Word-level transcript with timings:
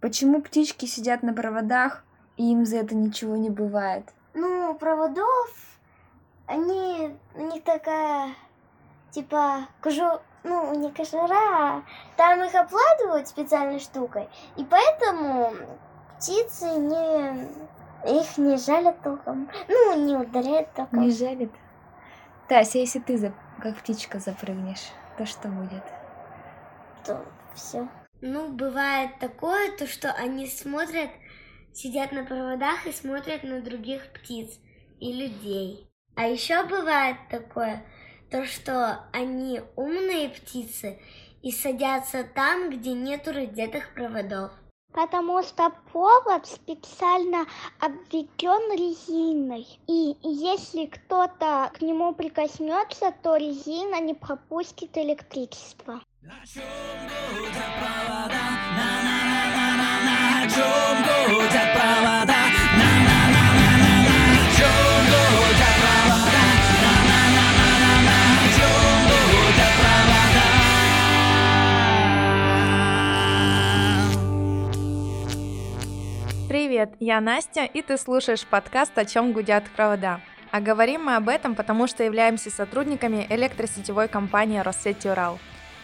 Почему 0.00 0.40
птички 0.40 0.86
сидят 0.86 1.22
на 1.22 1.34
проводах, 1.34 2.04
и 2.36 2.52
им 2.52 2.64
за 2.64 2.78
это 2.78 2.94
ничего 2.94 3.36
не 3.36 3.50
бывает? 3.50 4.08
Ну, 4.32 4.74
проводов, 4.74 5.50
они, 6.46 7.14
у 7.34 7.42
них 7.42 7.62
такая, 7.64 8.34
типа, 9.10 9.66
кожу, 9.82 10.20
ну, 10.42 10.74
не 10.74 10.90
кожура, 10.90 11.34
а 11.34 11.82
там 12.16 12.42
их 12.42 12.54
обкладывают 12.54 13.28
специальной 13.28 13.78
штукой, 13.78 14.28
и 14.56 14.64
поэтому 14.64 15.52
птицы 16.16 16.64
не, 16.78 17.48
их 18.20 18.38
не 18.38 18.56
жалят 18.56 19.02
толком, 19.02 19.50
ну, 19.68 20.06
не 20.06 20.16
ударяют 20.16 20.72
толком. 20.72 21.02
Не 21.02 21.10
жалит? 21.10 21.52
Тася, 22.48 22.78
если 22.78 23.00
ты 23.00 23.18
за... 23.18 23.32
как 23.60 23.76
птичка 23.76 24.18
запрыгнешь, 24.18 24.92
то 25.18 25.26
что 25.26 25.48
будет? 25.48 25.84
То 27.04 27.22
все. 27.54 27.86
Ну, 28.22 28.48
бывает 28.48 29.18
такое, 29.18 29.72
то 29.76 29.86
что 29.86 30.12
они 30.12 30.46
смотрят, 30.46 31.10
сидят 31.72 32.12
на 32.12 32.24
проводах 32.24 32.86
и 32.86 32.92
смотрят 32.92 33.44
на 33.44 33.62
других 33.62 34.12
птиц 34.12 34.58
и 35.00 35.12
людей. 35.12 35.86
А 36.16 36.26
еще 36.26 36.62
бывает 36.64 37.16
такое, 37.30 37.82
то 38.30 38.44
что 38.44 39.06
они 39.12 39.62
умные 39.74 40.28
птицы 40.28 40.98
и 41.42 41.50
садятся 41.50 42.24
там, 42.24 42.68
где 42.68 42.92
нету 42.92 43.32
раздетых 43.32 43.94
проводов. 43.94 44.52
Потому 44.92 45.42
что 45.42 45.72
провод 45.90 46.46
специально 46.46 47.46
обведен 47.78 48.76
резиной. 48.76 49.66
И 49.86 50.16
если 50.22 50.86
кто-то 50.86 51.70
к 51.72 51.80
нему 51.80 52.12
прикоснется, 52.12 53.14
то 53.22 53.36
резина 53.36 54.00
не 54.00 54.14
пропустит 54.14 54.98
электричество. 54.98 56.02
Привет, 76.48 76.92
я 77.00 77.20
Настя, 77.22 77.64
и 77.64 77.80
ты 77.80 77.96
слушаешь 77.96 78.44
подкаст 78.44 78.98
«О 78.98 79.06
чем 79.06 79.32
гудят 79.32 79.64
провода». 79.70 80.20
А 80.50 80.60
говорим 80.60 81.04
мы 81.04 81.16
об 81.16 81.30
этом, 81.30 81.54
потому 81.54 81.86
что 81.86 82.04
являемся 82.04 82.50
сотрудниками 82.50 83.26
электросетевой 83.30 84.08
компании 84.08 84.58
«Россети 84.58 85.08
Урал». 85.08 85.38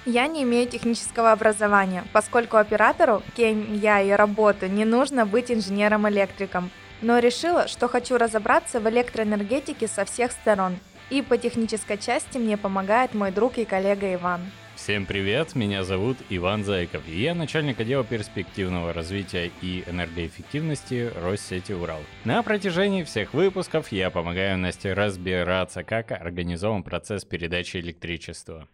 Я 0.09 0.29
не 0.29 0.45
имею 0.45 0.69
технического 0.69 1.33
образования, 1.33 2.05
поскольку 2.13 2.59
оператору, 2.59 3.25
кем 3.37 3.75
я 3.75 4.01
и 4.01 4.13
работаю, 4.13 4.71
не 4.71 4.85
нужно 4.85 5.27
быть 5.27 5.51
инженером-электриком, 5.51 6.71
но 7.03 7.19
решила, 7.19 7.67
что 7.67 7.89
хочу 7.89 8.17
разобраться 8.17 8.79
в 8.79 8.89
электроэнергетике 8.89 9.89
со 9.89 10.05
всех 10.05 10.31
сторон. 10.31 10.77
И 11.11 11.23
по 11.23 11.37
технической 11.37 11.99
части 11.99 12.39
мне 12.39 12.57
помогает 12.57 13.15
мой 13.15 13.33
друг 13.33 13.59
и 13.59 13.65
коллега 13.65 14.15
Иван. 14.15 14.43
Всем 14.77 15.07
привет, 15.07 15.57
меня 15.57 15.83
зовут 15.83 16.19
Иван 16.29 16.63
Зайков, 16.63 17.03
и 17.09 17.23
я 17.23 17.35
начальник 17.35 17.81
отдела 17.81 18.05
перспективного 18.05 18.93
развития 18.93 19.51
и 19.61 19.83
энергоэффективности 19.89 21.11
Россети 21.21 21.73
Урал. 21.73 22.01
На 22.25 22.45
протяжении 22.45 23.03
всех 23.03 23.35
выпусков 23.35 23.91
я 23.91 24.11
помогаю 24.11 24.57
Насте 24.57 24.93
разбираться, 24.93 25.83
как 25.83 26.13
организован 26.13 26.85
процесс 26.85 27.25
передачи 27.25 27.79
электричества. 27.79 28.69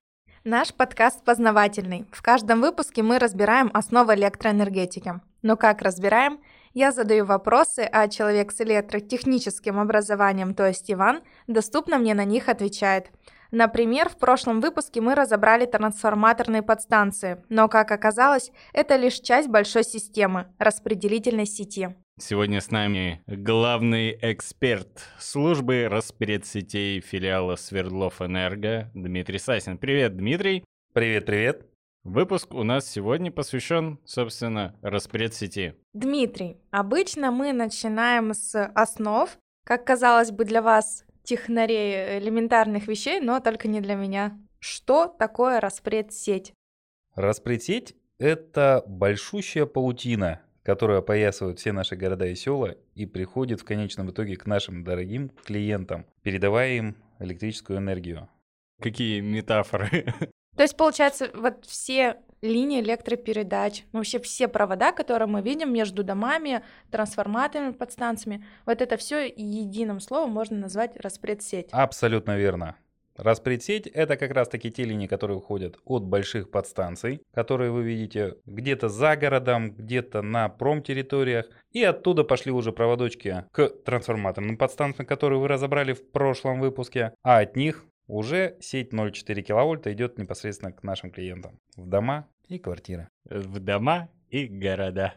Наш 0.45 0.75
подкаст 0.75 1.23
познавательный. 1.23 2.05
В 2.11 2.21
каждом 2.21 2.63
выпуске 2.63 3.01
мы 3.05 3.21
разбираем 3.21 3.71
основы 3.73 4.15
электроэнергетики. 4.15 5.21
Но 5.41 5.57
как 5.57 5.83
разбираем? 5.83 6.41
Я 6.75 6.91
задаю 6.91 7.25
вопросы, 7.27 7.89
а 7.93 8.09
человек 8.09 8.51
с 8.51 8.61
электротехническим 8.61 9.79
образованием, 9.79 10.55
то 10.55 10.67
есть 10.67 10.91
Иван, 10.91 11.21
доступно 11.47 11.97
мне 11.99 12.15
на 12.15 12.25
них 12.25 12.49
отвечает. 12.49 13.13
Например, 13.53 14.09
в 14.09 14.17
прошлом 14.17 14.61
выпуске 14.61 15.01
мы 15.01 15.15
разобрали 15.15 15.65
трансформаторные 15.65 16.63
подстанции, 16.63 17.45
но, 17.49 17.69
как 17.69 17.93
оказалось, 17.93 18.51
это 18.73 18.97
лишь 18.97 19.21
часть 19.21 19.49
большой 19.49 19.85
системы– 19.85 20.49
распределительной 20.59 21.47
сети. 21.47 21.95
Сегодня 22.19 22.61
с 22.61 22.71
нами 22.71 23.23
главный 23.27 24.19
эксперт 24.21 25.09
службы 25.19 25.89
распредсетей 25.89 27.01
филиала 27.01 27.57
Свердлов 27.57 28.21
Энерго 28.21 28.91
Дмитрий 28.95 29.39
Сасин. 29.39 29.79
Привет, 29.79 30.17
Дмитрий. 30.17 30.63
Привет, 30.93 31.25
привет. 31.25 31.67
Выпуск 32.05 32.53
у 32.53 32.65
нас 32.65 32.87
сегодня 32.87 33.33
посвящен, 33.33 33.99
собственно, 34.05 34.77
распредсети. 34.83 35.75
Дмитрий, 35.95 36.59
обычно 36.71 37.31
мы 37.31 37.55
начинаем 37.55 38.35
с 38.35 38.63
основ, 38.75 39.31
как 39.65 39.87
казалось 39.87 40.33
бы 40.33 40.45
для 40.45 40.61
вас, 40.61 41.07
технарей 41.23 42.19
элементарных 42.19 42.89
вещей, 42.89 43.21
но 43.21 43.41
только 43.41 43.69
не 43.69 43.81
для 43.81 43.95
меня. 43.95 44.39
Что 44.59 45.07
такое 45.07 45.61
распредсеть? 45.61 46.53
Распредсеть– 47.15 47.97
это 48.19 48.85
большущая 48.87 49.65
паутина, 49.65 50.43
которая 50.63 50.99
опоясывает 50.99 51.59
все 51.59 51.73
наши 51.73 51.97
города 51.97 52.27
и 52.27 52.35
села 52.35 52.77
и 52.95 53.07
приходит 53.07 53.61
в 53.61 53.65
конечном 53.65 54.11
итоге 54.11 54.37
к 54.37 54.47
нашим 54.47 54.85
дорогим 54.85 55.31
клиентам, 55.45 56.07
передавая 56.23 56.73
им 56.73 56.97
электрическую 57.19 57.79
энергию. 57.79 58.29
Какие 58.81 59.21
метафоры? 59.21 60.07
То 60.57 60.63
есть, 60.63 60.77
получается, 60.77 61.31
вот 61.35 61.65
все 61.65 62.19
линии 62.43 62.81
электропередач, 62.81 63.85
ну, 63.93 64.01
вообще 64.01 64.19
все 64.19 64.49
провода, 64.49 64.93
которые 64.93 65.29
мы 65.29 65.41
видим 65.41 65.73
между 65.73 66.03
домами, 66.03 66.63
трансформаторами, 66.91 67.73
подстанциями, 67.73 68.45
вот 68.67 68.83
это 68.83 68.97
все 68.97 69.27
единым 69.27 70.01
словом 70.01 70.31
можно 70.31 70.59
назвать 70.59 70.97
распредсеть. 70.97 71.69
Абсолютно 71.71 72.37
верно. 72.37 72.77
Распредсеть– 73.23 73.87
это 73.95 74.17
как 74.17 74.33
раз-таки 74.33 74.73
те 74.73 74.83
линии, 74.83 75.07
которые 75.07 75.37
уходят 75.37 75.79
от 75.85 76.03
больших 76.03 76.51
подстанций, 76.51 77.23
которые 77.33 77.71
вы 77.71 77.85
видите 77.85 78.35
где-то 78.47 78.89
за 78.89 79.15
городом, 79.17 79.71
где-то 79.71 80.23
на 80.23 80.49
промтерриториях. 80.49 81.47
И 81.71 81.85
оттуда 81.85 82.25
пошли 82.25 82.51
уже 82.51 82.73
проводочки 82.73 83.45
к 83.53 83.69
трансформаторным 83.85 84.57
подстанциям, 84.57 85.07
которые 85.07 85.39
вы 85.39 85.47
разобрали 85.47 85.93
в 85.93 86.11
прошлом 86.11 86.59
выпуске. 86.59 87.15
А 87.23 87.39
от 87.39 87.55
них 87.55 87.85
уже 88.09 88.57
сеть 88.59 88.93
0,4 88.93 89.41
киловольта 89.43 89.93
идет 89.93 90.19
непосредственно 90.19 90.73
к 90.73 90.83
нашим 90.83 91.13
клиентам 91.13 91.61
в 91.77 91.87
дома 91.87 92.27
и 92.49 92.59
квартиры. 92.59 93.09
В 93.25 93.61
дома 93.61 94.09
и 94.31 94.49
города. 94.49 95.15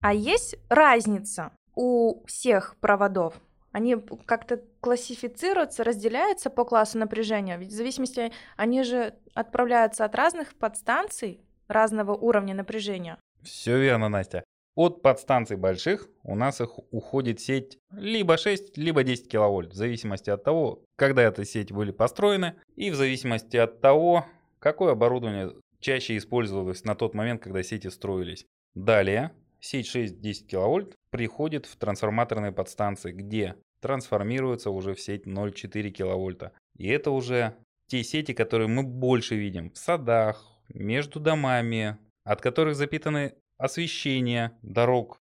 А 0.00 0.14
есть 0.14 0.56
разница 0.70 1.52
у 1.74 2.24
всех 2.24 2.76
проводов? 2.80 3.38
Они 3.72 3.96
как-то 4.26 4.62
классифицируются, 4.80 5.84
разделяются 5.84 6.50
по 6.50 6.64
классу 6.64 6.98
напряжения. 6.98 7.56
Ведь 7.56 7.68
в 7.68 7.76
зависимости, 7.76 8.32
они 8.56 8.82
же 8.82 9.14
отправляются 9.34 10.04
от 10.04 10.14
разных 10.14 10.54
подстанций 10.54 11.40
разного 11.68 12.14
уровня 12.14 12.54
напряжения. 12.54 13.18
Все 13.42 13.78
верно, 13.78 14.08
Настя. 14.08 14.44
От 14.76 15.02
подстанций 15.02 15.56
больших 15.56 16.08
у 16.22 16.34
нас 16.34 16.60
их 16.60 16.78
уходит 16.90 17.40
сеть 17.40 17.78
либо 17.92 18.36
6, 18.36 18.76
либо 18.76 19.02
10 19.02 19.28
киловольт, 19.28 19.72
в 19.72 19.76
зависимости 19.76 20.30
от 20.30 20.44
того, 20.44 20.84
когда 20.96 21.22
эта 21.22 21.44
сеть 21.44 21.72
были 21.72 21.90
построены, 21.90 22.54
и 22.76 22.90
в 22.90 22.94
зависимости 22.94 23.56
от 23.56 23.80
того, 23.80 24.26
какое 24.58 24.92
оборудование 24.92 25.52
чаще 25.80 26.16
использовалось 26.16 26.84
на 26.84 26.94
тот 26.94 27.14
момент, 27.14 27.42
когда 27.42 27.62
сети 27.62 27.88
строились. 27.88 28.46
Далее, 28.74 29.32
сеть 29.60 29.94
6-10 29.94 30.46
киловольт 30.46 30.94
приходит 31.10 31.66
в 31.66 31.76
трансформаторные 31.76 32.52
подстанции, 32.52 33.12
где 33.12 33.56
трансформируется 33.80 34.70
уже 34.70 34.94
в 34.94 35.00
сеть 35.00 35.26
0,4 35.26 35.90
киловольта. 35.90 36.52
И 36.76 36.88
это 36.88 37.10
уже 37.10 37.56
те 37.88 38.02
сети, 38.02 38.32
которые 38.32 38.68
мы 38.68 38.82
больше 38.82 39.36
видим 39.36 39.70
в 39.70 39.78
садах, 39.78 40.46
между 40.68 41.18
домами, 41.20 41.98
от 42.24 42.40
которых 42.40 42.76
запитаны 42.76 43.34
освещение 43.58 44.52
дорог. 44.62 45.18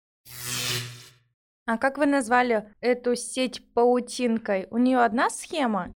А 1.68 1.78
как 1.78 1.98
вы 1.98 2.06
назвали 2.06 2.70
эту 2.80 3.16
сеть 3.16 3.62
паутинкой? 3.74 4.68
У 4.70 4.78
нее 4.78 5.00
одна 5.00 5.30
схема? 5.30 5.92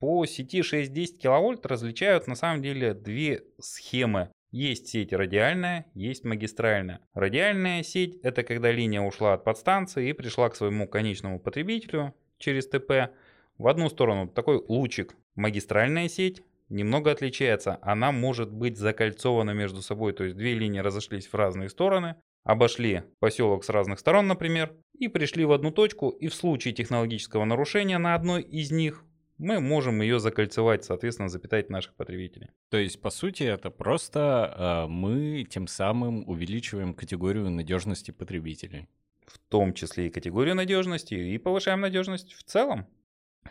По 0.00 0.24
сети 0.26 0.60
6-10 0.60 1.18
киловольт 1.18 1.66
различают 1.66 2.28
на 2.28 2.36
самом 2.36 2.62
деле 2.62 2.94
две 2.94 3.44
схемы. 3.58 4.30
Есть 4.50 4.88
сеть 4.88 5.12
радиальная, 5.12 5.84
есть 5.92 6.24
магистральная. 6.24 7.00
Радиальная 7.12 7.82
сеть– 7.82 8.18
это 8.22 8.42
когда 8.42 8.72
линия 8.72 9.02
ушла 9.02 9.34
от 9.34 9.44
подстанции 9.44 10.08
и 10.08 10.14
пришла 10.14 10.48
к 10.48 10.56
своему 10.56 10.88
конечному 10.88 11.38
потребителю 11.38 12.14
через 12.38 12.66
ТП. 12.66 13.12
В 13.58 13.68
одну 13.68 13.90
сторону 13.90 14.26
такой 14.26 14.64
лучик. 14.66 15.14
Магистральная 15.34 16.08
сеть 16.08 16.42
немного 16.70 17.10
отличается. 17.10 17.78
Она 17.82 18.10
может 18.10 18.50
быть 18.50 18.78
закольцована 18.78 19.50
между 19.50 19.82
собой, 19.82 20.14
то 20.14 20.24
есть 20.24 20.36
две 20.36 20.54
линии 20.54 20.80
разошлись 20.80 21.26
в 21.26 21.34
разные 21.34 21.68
стороны, 21.68 22.16
обошли 22.42 23.02
поселок 23.18 23.64
с 23.64 23.68
разных 23.68 23.98
сторон, 23.98 24.28
например, 24.28 24.72
и 24.98 25.08
пришли 25.08 25.44
в 25.44 25.52
одну 25.52 25.70
точку, 25.70 26.08
и 26.08 26.28
в 26.28 26.34
случае 26.34 26.72
технологического 26.72 27.44
нарушения 27.44 27.98
на 27.98 28.14
одной 28.14 28.42
из 28.42 28.70
них 28.70 29.04
мы 29.38 29.60
можем 29.60 30.02
ее 30.02 30.18
закольцевать, 30.18 30.84
соответственно, 30.84 31.28
запитать 31.28 31.70
наших 31.70 31.94
потребителей. 31.94 32.50
То 32.70 32.76
есть, 32.76 33.00
по 33.00 33.10
сути, 33.10 33.44
это 33.44 33.70
просто 33.70 34.84
э, 34.86 34.90
мы 34.90 35.46
тем 35.48 35.66
самым 35.66 36.28
увеличиваем 36.28 36.92
категорию 36.94 37.48
надежности 37.50 38.10
потребителей. 38.10 38.88
В 39.26 39.38
том 39.38 39.74
числе 39.74 40.08
и 40.08 40.10
категорию 40.10 40.54
надежности, 40.54 41.14
и 41.14 41.38
повышаем 41.38 41.80
надежность 41.80 42.32
в 42.32 42.42
целом. 42.42 42.86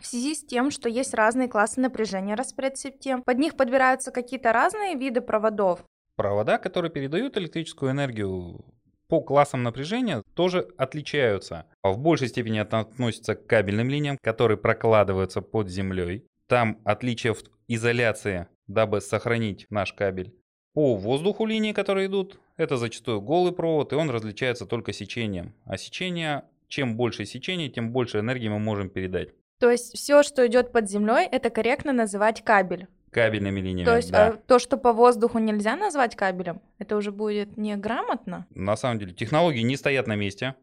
В 0.00 0.06
связи 0.06 0.34
с 0.34 0.44
тем, 0.44 0.70
что 0.70 0.88
есть 0.88 1.14
разные 1.14 1.48
классы 1.48 1.80
напряжения 1.80 2.34
распредсети, 2.34 3.20
под 3.24 3.38
них 3.38 3.56
подбираются 3.56 4.10
какие-то 4.12 4.52
разные 4.52 4.96
виды 4.96 5.20
проводов. 5.20 5.84
Провода, 6.14 6.58
которые 6.58 6.90
передают 6.90 7.36
электрическую 7.36 7.92
энергию 7.92 8.64
по 9.08 9.20
классам 9.20 9.62
напряжения, 9.62 10.22
тоже 10.34 10.68
отличаются. 10.76 11.66
В 11.82 11.98
большей 11.98 12.28
степени 12.28 12.60
это 12.60 12.80
относится 12.80 13.34
к 13.34 13.46
кабельным 13.46 13.88
линиям, 13.88 14.18
которые 14.22 14.58
прокладываются 14.58 15.40
под 15.40 15.68
землей. 15.68 16.26
Там 16.46 16.80
отличие 16.84 17.34
в 17.34 17.42
изоляции, 17.68 18.46
дабы 18.66 19.00
сохранить 19.00 19.66
наш 19.70 19.92
кабель. 19.92 20.34
По 20.74 20.94
воздуху 20.94 21.46
линии, 21.46 21.72
которые 21.72 22.06
идут, 22.06 22.38
это 22.56 22.76
зачастую 22.76 23.20
голый 23.20 23.52
провод, 23.52 23.92
и 23.92 23.96
он 23.96 24.10
различается 24.10 24.66
только 24.66 24.92
сечением. 24.92 25.54
А 25.64 25.76
сечение, 25.76 26.44
чем 26.68 26.96
больше 26.96 27.24
сечение, 27.24 27.68
тем 27.68 27.90
больше 27.92 28.20
энергии 28.20 28.48
мы 28.48 28.58
можем 28.58 28.90
передать. 28.90 29.30
То 29.58 29.70
есть 29.70 29.96
все, 29.96 30.22
что 30.22 30.46
идет 30.46 30.70
под 30.70 30.88
землей, 30.88 31.26
это 31.26 31.50
корректно 31.50 31.92
называть 31.92 32.44
кабель. 32.44 32.86
Кабельными 33.10 33.60
линиями, 33.60 33.86
То 33.86 33.96
есть 33.96 34.10
да. 34.10 34.28
а, 34.28 34.32
то, 34.32 34.58
что 34.58 34.76
по 34.76 34.92
воздуху 34.92 35.38
нельзя 35.38 35.76
назвать 35.76 36.14
кабелем, 36.14 36.60
это 36.78 36.96
уже 36.96 37.10
будет 37.10 37.56
неграмотно. 37.56 38.46
На 38.50 38.76
самом 38.76 38.98
деле 38.98 39.12
технологии 39.12 39.62
не 39.62 39.76
стоят 39.76 40.06
на 40.06 40.16
месте. 40.16 40.54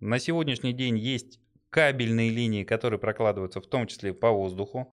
На 0.00 0.18
сегодняшний 0.18 0.72
день 0.72 0.98
есть 0.98 1.38
кабельные 1.70 2.30
линии, 2.30 2.64
которые 2.64 2.98
прокладываются 2.98 3.60
в 3.60 3.66
том 3.66 3.86
числе 3.86 4.12
по 4.12 4.30
воздуху. 4.30 4.92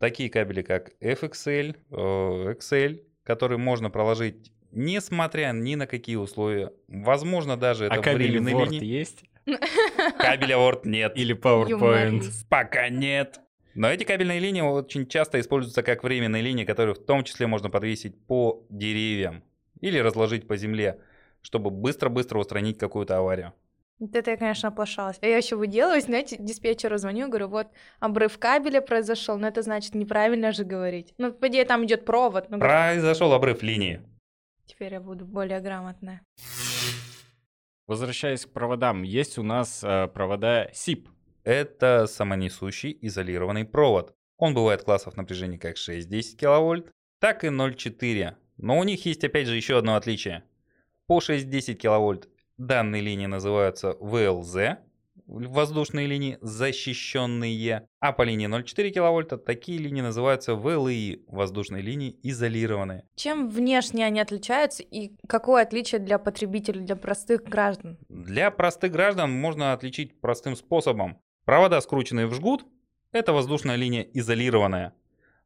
Такие 0.00 0.28
кабели, 0.28 0.62
как 0.62 0.90
FXL, 1.00 1.76
э, 1.90 2.54
XL, 2.54 3.00
которые 3.22 3.58
можно 3.58 3.90
проложить 3.90 4.52
несмотря 4.74 5.52
ни 5.52 5.74
на 5.76 5.86
какие 5.86 6.16
условия. 6.16 6.72
Возможно, 6.88 7.56
даже 7.56 7.86
это 7.86 7.94
а 7.94 8.14
временные 8.14 8.54
Word 8.54 8.70
линии. 8.70 8.84
есть? 8.84 9.24
Кабеля 10.18 10.56
Word 10.56 10.80
нет. 10.84 11.12
Или 11.16 11.36
PowerPoint? 11.36 11.68
Юморист. 11.68 12.48
Пока 12.48 12.88
нет. 12.88 13.40
Но 13.74 13.88
эти 13.88 14.04
кабельные 14.04 14.38
линии 14.38 14.60
очень 14.60 15.06
часто 15.06 15.40
используются 15.40 15.82
как 15.82 16.04
временные 16.04 16.42
линии, 16.42 16.64
которые 16.64 16.94
в 16.94 17.04
том 17.04 17.24
числе 17.24 17.46
можно 17.46 17.70
подвесить 17.70 18.16
по 18.26 18.64
деревьям 18.70 19.42
или 19.80 19.98
разложить 19.98 20.46
по 20.46 20.56
земле, 20.56 21.00
чтобы 21.42 21.70
быстро-быстро 21.70 22.38
устранить 22.38 22.78
какую-то 22.78 23.18
аварию. 23.18 23.52
Вот 23.98 24.14
это 24.16 24.32
я, 24.32 24.36
конечно, 24.36 24.68
оплошалась. 24.68 25.18
А 25.22 25.26
я 25.26 25.36
еще 25.36 25.56
выделываюсь, 25.56 26.04
знаете, 26.04 26.36
диспетчеру 26.38 26.98
звоню, 26.98 27.28
говорю, 27.28 27.48
вот 27.48 27.68
обрыв 28.00 28.38
кабеля 28.38 28.80
произошел, 28.80 29.38
но 29.38 29.48
это 29.48 29.62
значит 29.62 29.94
неправильно 29.94 30.52
же 30.52 30.64
говорить. 30.64 31.14
Ну, 31.18 31.32
по 31.32 31.48
идее, 31.48 31.64
там 31.64 31.84
идет 31.84 32.04
провод. 32.04 32.50
Ну, 32.50 32.58
говорю, 32.58 32.72
Произошел 32.74 33.32
обрыв 33.32 33.62
линии. 33.62 34.00
теперь 34.66 34.94
я 34.94 35.00
буду 35.00 35.24
более 35.24 35.60
грамотная. 35.60 36.22
Возвращаясь 37.86 38.46
к 38.46 38.52
проводам, 38.52 39.02
есть 39.02 39.38
у 39.38 39.42
нас 39.42 39.84
э, 39.84 40.08
провода 40.08 40.68
SIP. 40.72 41.06
Это 41.44 42.06
самонесущий 42.06 42.96
изолированный 43.02 43.64
провод. 43.64 44.14
Он 44.38 44.54
бывает 44.54 44.82
классов 44.82 45.16
напряжения 45.16 45.58
как 45.58 45.76
6-10 45.76 46.36
киловольт, 46.36 46.90
так 47.20 47.44
и 47.44 47.48
0,4. 47.48 48.34
Но 48.56 48.78
у 48.78 48.84
них 48.84 49.04
есть 49.04 49.24
опять 49.24 49.46
же 49.46 49.56
еще 49.56 49.78
одно 49.78 49.96
отличие. 49.96 50.44
По 51.06 51.18
6-10 51.18 51.74
киловольт 51.74 52.28
данные 52.56 53.02
линии 53.02 53.26
называются 53.26 53.94
ВЛЗ, 54.00 54.78
воздушные 55.26 56.06
линии 56.06 56.38
защищенные, 56.40 57.88
а 58.00 58.12
по 58.12 58.22
линии 58.22 58.48
0,4 58.48 58.90
киловольта 58.90 59.38
такие 59.38 59.78
линии 59.78 60.02
называются 60.02 60.54
ВЛИ, 60.54 61.24
воздушные 61.28 61.82
линии 61.82 62.18
изолированные. 62.22 63.04
Чем 63.16 63.48
внешне 63.48 64.04
они 64.04 64.20
отличаются 64.20 64.82
и 64.82 65.12
какое 65.26 65.62
отличие 65.62 66.00
для 66.00 66.18
потребителей, 66.18 66.80
для 66.80 66.96
простых 66.96 67.44
граждан? 67.44 67.98
Для 68.08 68.50
простых 68.50 68.92
граждан 68.92 69.32
можно 69.32 69.72
отличить 69.72 70.20
простым 70.20 70.56
способом. 70.56 71.18
Провода, 71.44 71.80
скрученные 71.80 72.26
в 72.26 72.34
жгут, 72.34 72.64
это 73.12 73.32
воздушная 73.32 73.76
линия 73.76 74.02
изолированная. 74.02 74.94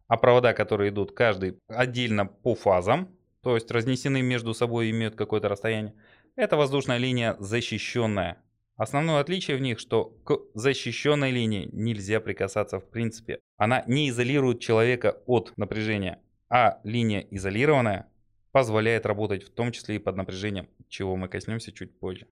А 0.07 0.17
провода, 0.17 0.55
которые 0.55 0.91
идут 0.91 1.13
каждый 1.13 1.59
отдельно 1.69 2.27
по 2.27 2.55
фазам, 2.55 3.15
то 3.43 3.55
есть 3.55 3.71
разнесены 3.71 4.23
между 4.23 4.55
собой 4.55 4.87
и 4.87 4.91
имеют 4.91 5.17
какое-то 5.17 5.49
расстояние, 5.49 5.95
это 6.37 6.57
воздушная 6.57 6.99
линия 6.99 7.37
защищенная. 7.39 8.43
Основное 8.77 9.21
отличие 9.21 9.57
в 9.57 9.61
них, 9.61 9.81
что 9.81 10.05
к 10.25 10.39
защищенной 10.55 11.33
линии 11.33 11.69
нельзя 11.73 12.21
прикасаться 12.21 12.79
в 12.79 12.89
принципе. 12.89 13.41
Она 13.57 13.83
не 13.89 14.09
изолирует 14.09 14.61
человека 14.61 15.21
от 15.27 15.53
напряжения, 15.57 16.23
а 16.49 16.79
линия 16.85 17.27
изолированная 17.31 18.09
позволяет 18.53 19.05
работать 19.05 19.43
в 19.43 19.51
том 19.51 19.73
числе 19.73 19.97
и 19.97 19.99
под 19.99 20.17
напряжением, 20.17 20.69
чего 20.89 21.17
мы 21.17 21.29
коснемся 21.29 21.73
чуть 21.73 21.99
позже. 21.99 22.29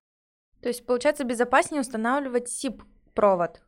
То 0.61 0.69
есть, 0.69 0.85
получается, 0.85 1.25
безопаснее 1.25 1.81
устанавливать 1.81 2.49
SIP-провод. 3.17 3.61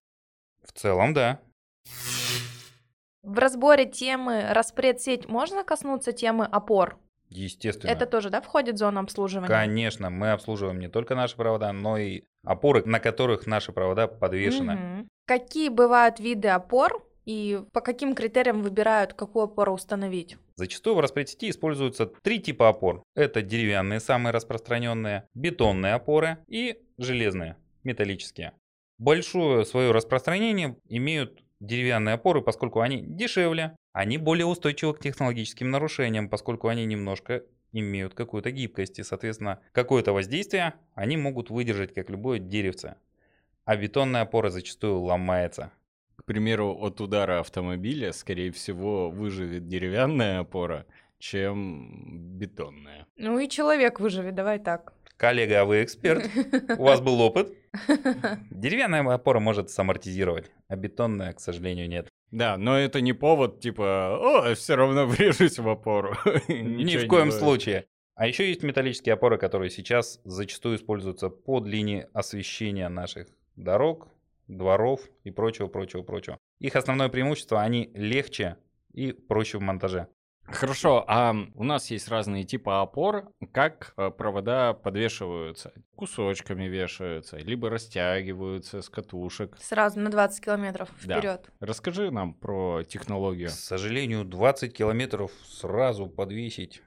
В 0.64 0.72
целом, 0.72 1.14
да. 1.14 1.40
В 3.24 3.38
разборе 3.38 3.86
темы 3.86 4.46
распредсеть 4.52 5.28
можно 5.28 5.64
коснуться 5.64 6.12
темы 6.12 6.46
опор? 6.46 6.98
Естественно. 7.30 7.92
Это 7.92 8.06
тоже, 8.08 8.30
да, 8.30 8.42
входит 8.42 8.76
в 8.76 8.78
зону 8.80 9.02
обслуживания? 9.02 9.48
Конечно, 9.48 10.10
мы 10.10 10.32
обслуживаем 10.32 10.80
не 10.80 10.88
только 10.88 11.16
наши 11.16 11.36
провода, 11.36 11.72
но 11.74 11.98
и 11.98 12.24
опоры, 12.44 12.84
на 12.86 13.00
которых 13.00 13.46
наши 13.46 13.72
провода 13.72 14.08
подвешены. 14.08 14.76
Мгм. 14.76 15.08
Какие 15.28 15.70
бывают 15.70 16.20
виды 16.20 16.48
опор 16.48 17.06
и 17.26 17.62
по 17.72 17.82
каким 17.82 18.16
критериям 18.16 18.64
выбирают, 18.64 19.14
какую 19.14 19.44
опору 19.44 19.74
установить? 19.74 20.38
Зачастую 20.56 20.96
в 20.96 21.02
распредсети 21.02 21.52
используются 21.52 22.08
три 22.08 22.40
типа 22.40 22.70
опор. 22.70 23.04
Это 23.16 23.44
деревянные, 23.44 24.00
самые 24.00 24.34
распространенные, 24.34 25.28
бетонные 25.36 25.94
опоры 25.94 26.40
и 26.48 26.82
железные, 26.98 27.58
металлические. 27.84 28.54
Большое 29.00 29.64
свое 29.64 29.92
распространение 29.92 30.76
имеют 30.90 31.42
деревянные 31.62 32.16
опоры, 32.16 32.42
поскольку 32.42 32.82
они 32.82 33.02
дешевле, 33.02 33.78
они 33.94 34.18
более 34.18 34.46
устойчивы 34.46 34.94
к 34.94 35.00
технологическим 35.00 35.72
нарушениям, 35.72 36.30
поскольку 36.30 36.68
они 36.68 36.86
немножко 36.86 37.44
имеют 37.72 38.14
какую-то 38.14 38.52
гибкость 38.52 39.00
и, 39.00 39.04
соответственно, 39.04 39.62
какое-то 39.72 40.12
воздействие 40.12 40.74
они 40.96 41.16
могут 41.16 41.50
выдержать, 41.50 41.94
как 41.94 42.10
любое 42.10 42.40
деревце. 42.40 42.98
А 43.64 43.78
бетонная 43.78 44.22
опора 44.22 44.50
зачастую 44.50 45.00
ломается. 45.00 45.72
К 46.18 46.26
примеру, 46.26 46.78
от 46.78 47.00
удара 47.00 47.40
автомобиля, 47.40 48.12
скорее 48.12 48.52
всего, 48.52 49.10
выживет 49.10 49.68
деревянная 49.68 50.40
опора, 50.40 50.86
чем 51.20 52.38
бетонная. 52.38 53.08
Ну 53.16 53.40
и 53.40 53.48
человек 53.48 54.02
выживет, 54.02 54.36
давай 54.36 54.60
так. 54.60 54.94
Коллега, 55.20 55.62
а 55.62 55.66
вы 55.66 55.84
эксперт? 55.84 56.24
У 56.78 56.84
вас 56.84 57.02
был 57.02 57.20
опыт? 57.20 57.54
Деревянная 58.52 59.02
опора 59.14 59.42
может 59.42 59.70
самортизировать, 59.70 60.50
а 60.70 60.78
бетонная, 60.78 61.34
к 61.34 61.42
сожалению, 61.42 61.90
нет. 61.90 62.08
Да, 62.32 62.56
но 62.56 62.80
это 62.80 63.02
не 63.02 63.12
повод, 63.12 63.60
типа, 63.60 64.18
о, 64.18 64.56
все 64.56 64.76
равно 64.76 65.06
врежусь 65.06 65.60
в 65.60 65.68
опору. 65.68 66.16
Ни 66.48 66.96
в 66.96 67.08
коем 67.08 67.32
случае. 67.32 67.86
А 68.16 68.28
еще 68.28 68.48
есть 68.48 68.64
металлические 68.64 69.14
опоры, 69.14 69.38
которые 69.38 69.70
сейчас 69.70 70.22
зачастую 70.24 70.78
используются 70.78 71.30
под 71.30 71.66
линии 71.66 72.08
освещения 72.14 72.88
наших 72.88 73.28
дорог, 73.58 74.08
дворов 74.48 75.02
и 75.26 75.32
прочего, 75.32 75.68
прочего, 75.68 76.02
прочего. 76.02 76.38
Их 76.60 76.78
основное 76.78 77.10
преимущество, 77.10 77.62
они 77.62 77.92
легче 77.94 78.56
и 78.94 79.12
проще 79.12 79.58
в 79.58 79.62
монтаже. 79.62 80.08
Хорошо, 80.52 81.06
а 81.08 81.36
у 81.56 81.64
нас 81.64 81.92
есть 81.92 82.08
разные 82.10 82.44
типы 82.44 82.72
опор. 82.72 83.32
Как 83.52 83.94
э, 83.98 84.10
провода 84.10 84.74
подвешиваются? 84.74 85.72
Кусочками 85.96 86.66
вешаются, 86.66 87.38
либо 87.38 87.70
растягиваются 87.70 88.82
с 88.82 88.90
катушек. 88.90 89.56
Сразу 89.60 90.00
на 90.00 90.10
20 90.10 90.44
километров 90.44 90.90
Да. 91.06 91.18
вперед. 91.20 91.50
Расскажи 91.60 92.12
нам 92.12 92.34
про 92.34 92.84
технологию. 92.84 93.50
К 93.50 93.52
сожалению, 93.52 94.26
20 94.26 94.74
километров 94.74 95.32
сразу 95.46 96.08
подвесить. 96.08 96.82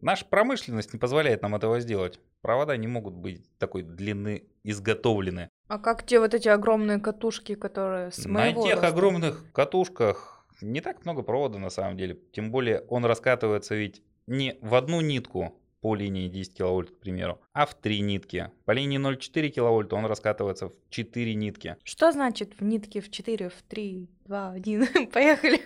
Наша 0.00 0.24
промышленность 0.24 0.92
не 0.92 0.98
позволяет 0.98 1.42
нам 1.42 1.56
этого 1.56 1.80
сделать. 1.80 2.20
Провода 2.40 2.76
не 2.76 2.86
могут 2.86 3.14
быть 3.14 3.44
такой 3.58 3.82
длины 3.82 4.44
изготовлены. 4.62 5.50
А 5.66 5.78
как 5.78 6.06
те 6.06 6.20
вот 6.20 6.34
эти 6.34 6.48
огромные 6.48 7.00
катушки, 7.00 7.56
которые 7.56 8.12
с 8.12 8.24
На 8.24 8.52
тех 8.52 8.74
роста? 8.74 8.86
огромных 8.86 9.44
катушках 9.52 10.37
не 10.60 10.80
так 10.80 11.04
много 11.04 11.22
провода 11.22 11.58
на 11.58 11.70
самом 11.70 11.96
деле. 11.96 12.18
Тем 12.32 12.50
более 12.50 12.80
он 12.88 13.04
раскатывается 13.04 13.74
ведь 13.74 14.02
не 14.26 14.58
в 14.60 14.74
одну 14.74 15.00
нитку 15.00 15.58
по 15.80 15.94
линии 15.94 16.28
10 16.28 16.54
киловольт, 16.54 16.90
к 16.90 16.98
примеру, 16.98 17.40
а 17.52 17.66
в 17.66 17.74
три 17.74 18.00
нитки. 18.00 18.50
По 18.64 18.72
линии 18.72 18.98
0,4 18.98 19.48
киловольта 19.48 19.96
он 19.96 20.06
раскатывается 20.06 20.68
в 20.68 20.74
4 20.90 21.34
нитки. 21.34 21.76
Что 21.84 22.12
значит 22.12 22.58
в 22.58 22.64
нитке 22.64 23.00
в 23.00 23.10
4, 23.10 23.48
в 23.48 23.62
3, 23.62 24.08
2, 24.24 24.50
1? 24.50 25.06
Поехали. 25.12 25.60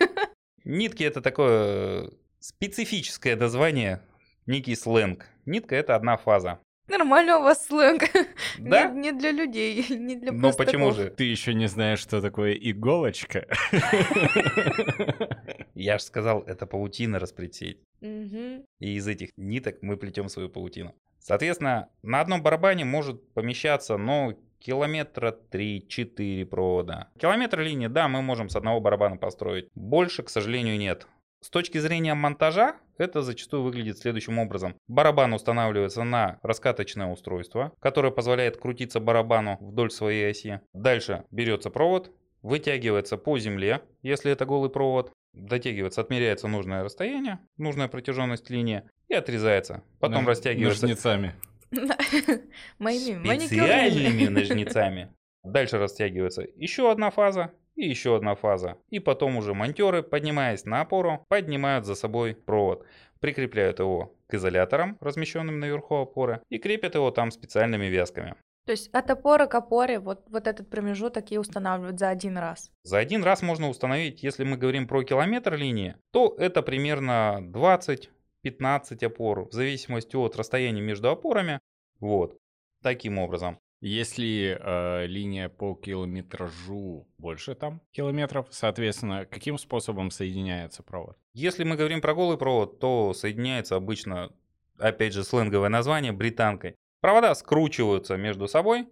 Нитки 0.64 1.02
это 1.02 1.22
такое 1.22 2.11
специфическое 2.38 3.37
название, 3.37 4.02
некий 4.46 4.76
сленг. 4.76 5.26
Нитка 5.46 5.75
это 5.75 5.96
одна 5.96 6.16
фаза. 6.16 6.61
Нормально 6.92 7.38
у 7.38 7.42
вас 7.42 7.66
сленг. 7.66 8.02
Да? 8.58 8.90
Не, 8.90 9.00
не 9.00 9.12
для 9.12 9.32
людей, 9.32 9.87
не 9.88 10.16
для 10.16 10.30
Но 10.30 10.52
почему 10.52 10.92
же? 10.92 11.11
Ты 11.11 11.25
еще 11.25 11.54
не 11.54 11.66
знаешь, 11.66 12.00
что 12.00 12.20
такое 12.20 12.52
иголочка. 12.52 13.46
Я 15.75 15.99
же 15.99 16.04
сказал, 16.04 16.42
это 16.42 16.66
паутина 16.66 17.18
расплеть 17.18 17.54
сеть. 17.54 17.78
Мгм. 18.00 18.64
И 18.80 18.96
из 18.96 19.08
этих 19.08 19.30
ниток 19.37 19.78
мы 19.80 19.96
плетем 19.96 20.28
свою 20.28 20.50
паутину. 20.50 20.94
Соответственно, 21.18 21.88
на 22.02 22.20
одном 22.20 22.42
барабане 22.42 22.84
может 22.84 23.32
помещаться, 23.32 23.96
ну, 23.96 24.38
километра 24.58 25.37
3-4 25.50 26.44
провода. 26.44 27.08
Километр 27.18 27.61
линии, 27.61 27.87
да, 27.87 28.08
мы 28.08 28.22
можем 28.22 28.49
с 28.49 28.56
одного 28.56 28.80
барабана 28.80 29.16
построить. 29.16 29.68
Больше, 29.75 30.22
к 30.22 30.28
сожалению, 30.28 30.78
нет. 30.78 31.06
С 31.42 31.50
точки 31.50 31.78
зрения 31.78 32.14
монтажа, 32.14 32.76
это 32.99 33.20
зачастую 33.20 33.64
выглядит 33.64 33.99
следующим 33.99 34.38
образом. 34.38 34.76
Барабан 34.87 35.32
устанавливается 35.32 36.04
на 36.04 36.38
раскаточное 36.44 37.08
устройство, 37.08 37.72
которое 37.80 38.12
позволяет 38.12 38.58
крутиться 38.58 39.00
барабану 39.00 39.58
вдоль 39.61 39.90
своей 39.90 40.30
оси. 40.30 40.61
Дальше 40.72 41.25
берется 41.32 41.68
провод, 41.68 42.12
вытягивается 42.42 43.16
по 43.16 43.40
земле, 43.40 43.82
если 44.02 44.30
это 44.30 44.46
голый 44.46 44.70
провод, 44.70 45.11
дотягивается, 45.32 46.00
отмеряется 46.00 46.46
нужное 46.46 46.84
расстояние, 46.84 47.40
нужная 47.56 47.88
протяженность 47.88 48.49
линии 48.49 48.84
и 49.08 49.14
отрезается. 49.14 49.82
Потом 49.99 50.22
Нож- 50.22 50.28
растягивается 50.28 50.82
Ножницами. 50.87 51.34
Моими 52.78 53.18
маникюрными. 53.18 53.46
специальными 53.46 54.28
ножницами. 54.28 55.12
Дальше 55.42 55.78
растягивается 55.78 56.42
еще 56.54 56.88
одна 56.92 57.11
фаза 57.11 57.50
и 57.75 57.88
еще 57.88 58.17
одна 58.17 58.35
фаза. 58.35 58.76
И 58.91 58.99
потом 58.99 59.37
уже 59.37 59.55
монтеры, 59.55 60.02
поднимаясь 60.02 60.64
на 60.64 60.83
опору, 60.83 61.25
поднимают 61.29 61.87
за 61.87 61.95
собой 61.95 62.35
провод. 62.35 62.85
Прикрепляют 63.21 63.79
его 63.79 64.14
к 64.26 64.35
изоляторам, 64.35 64.99
размещенным 65.00 65.61
наверху 65.61 65.97
опоры, 65.97 66.43
и 66.49 66.59
крепят 66.59 66.95
его 66.95 67.11
там 67.11 67.31
специальными 67.31 67.87
вязками. 67.87 68.35
То 68.64 68.73
есть 68.73 68.88
от 68.93 69.11
опоры 69.11 69.49
к 69.49 69.55
опоре 69.55 69.99
вот, 69.99 70.25
вот 70.29 70.47
этот 70.47 70.71
промежуток 70.71 71.33
и 71.33 71.38
устанавливают 71.38 71.99
за 71.99 72.11
один 72.11 72.38
раз. 72.38 72.71
За 72.85 72.99
один 72.99 73.25
раз 73.25 73.43
можно 73.43 73.69
установить, 73.69 74.23
если 74.23 74.45
мы 74.45 74.57
говорим 74.57 74.87
про 74.87 75.02
километр 75.02 75.57
линии, 75.57 75.97
то 76.12 76.35
это 76.38 76.62
примерно 76.62 77.41
20-15 77.43 79.05
опор, 79.05 79.49
в 79.49 79.52
зависимости 79.52 80.14
от 80.14 80.37
расстояния 80.37 80.81
между 80.81 81.11
опорами. 81.11 81.59
Вот, 81.99 82.38
таким 82.83 83.19
образом. 83.19 83.59
Если 83.84 84.56
э, 84.60 85.06
линия 85.08 85.48
по 85.48 85.74
километражу 85.74 87.08
больше 87.18 87.56
там 87.56 87.82
километров, 87.90 88.46
соответственно, 88.50 89.26
каким 89.26 89.58
способом 89.58 90.12
соединяется 90.12 90.84
провод? 90.84 91.18
Если 91.32 91.64
мы 91.64 91.74
говорим 91.74 92.00
про 92.00 92.14
голый 92.14 92.38
провод, 92.38 92.78
то 92.78 93.12
соединяется 93.12 93.74
обычно, 93.74 94.30
опять 94.78 95.12
же, 95.12 95.24
сленговое 95.24 95.68
название, 95.68 96.12
британкой. 96.12 96.76
Провода 97.00 97.34
скручиваются 97.34 98.16
между 98.16 98.46
собой 98.46 98.86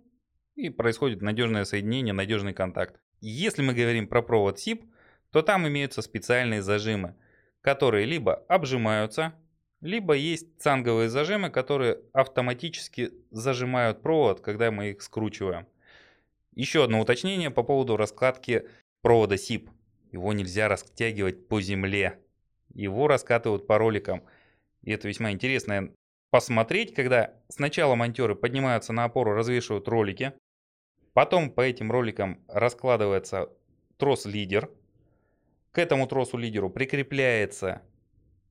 и 0.56 0.70
происходит 0.70 1.22
надежное 1.22 1.64
соединение, 1.64 2.12
надежный 2.12 2.52
контакт. 2.52 3.00
Если 3.20 3.62
мы 3.62 3.74
говорим 3.74 4.08
про 4.08 4.22
провод 4.22 4.58
SIP, 4.58 4.90
то 5.30 5.42
там 5.42 5.68
имеются 5.68 6.02
специальные 6.02 6.62
зажимы, 6.62 7.14
которые 7.60 8.06
либо 8.06 8.34
обжимаются, 8.48 9.34
либо 9.80 10.14
есть 10.14 10.46
цанговые 10.58 11.08
зажимы, 11.08 11.50
которые 11.50 12.00
автоматически 12.12 13.12
зажимают 13.30 14.02
провод, 14.02 14.40
когда 14.40 14.70
мы 14.70 14.90
их 14.90 15.02
скручиваем. 15.02 15.66
Еще 16.54 16.84
одно 16.84 17.00
уточнение 17.00 17.50
по 17.50 17.62
поводу 17.62 17.96
раскладки 17.96 18.68
провода 19.02 19.36
SIP. 19.36 19.70
Его 20.12 20.32
нельзя 20.32 20.68
растягивать 20.68 21.48
по 21.48 21.60
земле. 21.60 22.18
Его 22.74 23.08
раскатывают 23.08 23.66
по 23.66 23.78
роликам. 23.78 24.24
И 24.82 24.90
это 24.90 25.08
весьма 25.08 25.32
интересно 25.32 25.92
посмотреть, 26.30 26.94
когда 26.94 27.34
сначала 27.48 27.94
монтеры 27.94 28.34
поднимаются 28.34 28.92
на 28.92 29.04
опору, 29.04 29.32
развешивают 29.32 29.88
ролики. 29.88 30.32
Потом 31.12 31.50
по 31.50 31.60
этим 31.60 31.90
роликам 31.90 32.44
раскладывается 32.48 33.48
трос-лидер. 33.96 34.70
К 35.72 35.78
этому 35.78 36.06
тросу-лидеру 36.06 36.68
прикрепляется 36.70 37.82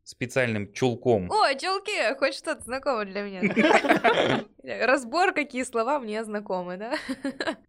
специальным 0.10 0.74
чулком. 0.74 1.30
О, 1.32 1.54
чулки, 1.54 2.18
хоть 2.18 2.34
что-то 2.34 2.64
знакомое 2.64 3.06
для 3.06 3.22
меня. 3.22 4.46
Разбор, 4.88 5.34
какие 5.34 5.64
слова 5.64 6.00
мне 6.00 6.24
знакомы, 6.24 6.78
да? 6.78 6.96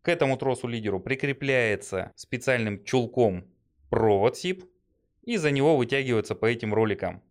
К 0.00 0.08
этому 0.08 0.38
тросу-лидеру 0.38 1.00
прикрепляется 1.00 2.12
специальным 2.16 2.82
чулком 2.82 3.44
провод 3.90 4.36
SIP 4.36 4.64
и 5.22 5.36
за 5.36 5.50
него 5.50 5.76
вытягивается 5.76 6.34
по 6.34 6.46
этим 6.46 6.72
роликам. 6.72 7.22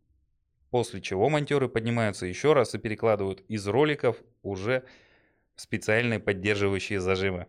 После 0.69 1.01
чего 1.01 1.27
монтеры 1.27 1.67
поднимаются 1.67 2.27
еще 2.27 2.53
раз 2.53 2.75
и 2.75 2.77
перекладывают 2.77 3.41
из 3.47 3.67
роликов 3.67 4.17
уже 4.43 4.83
в 5.55 5.61
специальные 5.61 6.19
поддерживающие 6.19 6.99
зажимы. 6.99 7.47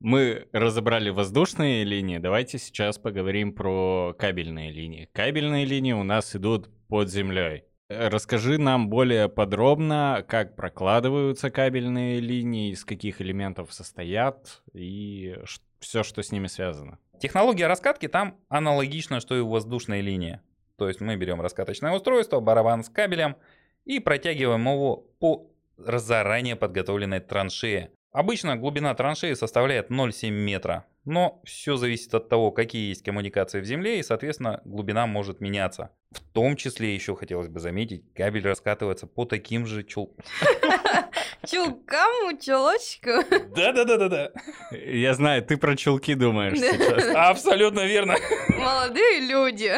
Мы 0.00 0.46
разобрали 0.52 1.10
воздушные 1.10 1.82
линии, 1.82 2.18
давайте 2.18 2.58
сейчас 2.58 2.98
поговорим 2.98 3.52
про 3.52 4.14
кабельные 4.16 4.70
линии. 4.70 5.08
Кабельные 5.12 5.64
линии 5.64 5.92
у 5.92 6.04
нас 6.04 6.36
идут 6.36 6.70
под 6.86 7.10
землей. 7.10 7.64
Расскажи 7.88 8.58
нам 8.58 8.90
более 8.90 9.28
подробно, 9.28 10.24
как 10.28 10.54
прокладываются 10.54 11.50
кабельные 11.50 12.20
линии, 12.20 12.70
из 12.70 12.84
каких 12.84 13.20
элементов 13.20 13.72
состоят 13.72 14.62
и 14.72 15.36
все, 15.80 16.04
что 16.04 16.22
с 16.22 16.30
ними 16.30 16.46
связано. 16.46 16.98
Технология 17.18 17.66
раскатки 17.66 18.06
там 18.06 18.36
аналогична, 18.48 19.18
что 19.18 19.36
и 19.36 19.40
у 19.40 19.48
воздушной 19.48 20.00
линии. 20.00 20.40
То 20.76 20.86
есть 20.86 21.00
мы 21.00 21.16
берем 21.16 21.40
раскаточное 21.40 21.92
устройство, 21.92 22.38
барабан 22.38 22.84
с 22.84 22.88
кабелем 22.88 23.36
и 23.84 23.98
протягиваем 23.98 24.68
его 24.68 25.08
по 25.18 25.50
заранее 25.76 26.54
подготовленной 26.54 27.20
траншее. 27.20 27.90
Обычно 28.12 28.56
глубина 28.56 28.94
траншеи 28.94 29.34
составляет 29.34 29.90
0,7 29.90 30.30
метра, 30.30 30.86
но 31.04 31.42
все 31.44 31.76
зависит 31.76 32.14
от 32.14 32.28
того, 32.28 32.50
какие 32.52 32.88
есть 32.88 33.04
коммуникации 33.04 33.60
в 33.60 33.64
земле 33.64 33.98
и, 33.98 34.02
соответственно, 34.02 34.62
глубина 34.64 35.06
может 35.06 35.40
меняться. 35.40 35.90
В 36.10 36.20
том 36.20 36.56
числе 36.56 36.94
еще 36.94 37.14
хотелось 37.16 37.48
бы 37.48 37.60
заметить, 37.60 38.12
кабель 38.14 38.46
раскатывается 38.46 39.06
по 39.06 39.24
таким 39.24 39.66
же 39.66 39.82
чул... 39.84 40.16
Чулкам, 41.46 42.36
чулочку. 42.40 43.10
Да-да-да-да-да. 43.54 44.32
Я 44.72 45.14
знаю, 45.14 45.44
ты 45.44 45.56
про 45.56 45.76
чулки 45.76 46.14
думаешь 46.14 46.58
сейчас. 46.58 47.04
Абсолютно 47.14 47.86
верно. 47.86 48.16
Молодые 48.48 49.20
люди. 49.20 49.72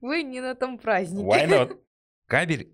Вы 0.00 0.22
не 0.22 0.40
на 0.40 0.54
том 0.54 0.78
празднике. 0.78 1.26
Why 1.26 1.48
not? 1.48 1.76
Кабель 2.28 2.72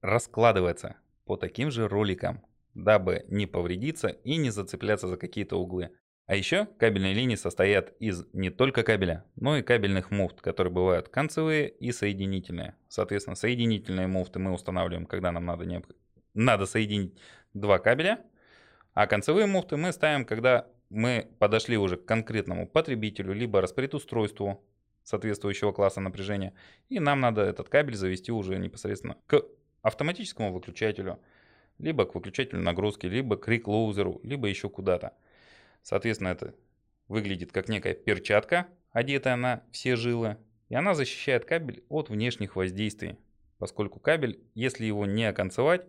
раскладывается 0.00 0.96
по 1.26 1.36
таким 1.36 1.70
же 1.70 1.86
роликам, 1.86 2.42
дабы 2.74 3.24
не 3.28 3.46
повредиться 3.46 4.08
и 4.08 4.36
не 4.36 4.50
зацепляться 4.50 5.08
за 5.08 5.16
какие-то 5.16 5.56
углы. 5.56 5.90
А 6.26 6.36
еще 6.36 6.66
кабельные 6.78 7.12
линии 7.12 7.34
состоят 7.34 7.92
из 7.98 8.24
не 8.32 8.50
только 8.50 8.84
кабеля, 8.84 9.24
но 9.34 9.56
и 9.56 9.62
кабельных 9.62 10.12
муфт, 10.12 10.40
которые 10.40 10.72
бывают 10.72 11.08
концевые 11.08 11.68
и 11.68 11.90
соединительные. 11.90 12.76
Соответственно, 12.88 13.34
соединительные 13.34 14.06
муфты 14.06 14.38
мы 14.38 14.52
устанавливаем, 14.52 15.06
когда 15.06 15.32
нам 15.32 15.44
надо, 15.44 15.64
необ- 15.64 15.92
надо 16.34 16.66
соединить 16.66 17.18
два 17.52 17.80
кабеля, 17.80 18.24
а 18.94 19.08
концевые 19.08 19.46
муфты 19.46 19.76
мы 19.76 19.92
ставим, 19.92 20.24
когда 20.24 20.68
мы 20.88 21.28
подошли 21.38 21.76
уже 21.76 21.96
к 21.96 22.04
конкретному 22.04 22.68
потребителю, 22.68 23.32
либо 23.32 23.60
распредустройству 23.60 24.64
соответствующего 25.02 25.72
класса 25.72 26.00
напряжения, 26.00 26.54
и 26.88 27.00
нам 27.00 27.20
надо 27.20 27.42
этот 27.42 27.68
кабель 27.68 27.96
завести 27.96 28.30
уже 28.30 28.56
непосредственно 28.58 29.16
к 29.26 29.42
автоматическому 29.82 30.52
выключателю, 30.52 31.18
либо 31.80 32.04
к 32.04 32.14
выключателю 32.14 32.60
нагрузки, 32.60 33.06
либо 33.06 33.36
к 33.36 33.48
реклоузеру, 33.48 34.20
либо 34.22 34.48
еще 34.48 34.68
куда-то. 34.68 35.14
Соответственно, 35.82 36.28
это 36.28 36.54
выглядит 37.08 37.52
как 37.52 37.68
некая 37.68 37.94
перчатка, 37.94 38.68
одетая 38.92 39.36
на 39.36 39.64
все 39.72 39.96
жилы, 39.96 40.36
и 40.68 40.74
она 40.74 40.94
защищает 40.94 41.44
кабель 41.44 41.84
от 41.88 42.10
внешних 42.10 42.56
воздействий, 42.56 43.16
поскольку 43.58 43.98
кабель, 43.98 44.40
если 44.54 44.84
его 44.84 45.06
не 45.06 45.24
оконцевать, 45.24 45.86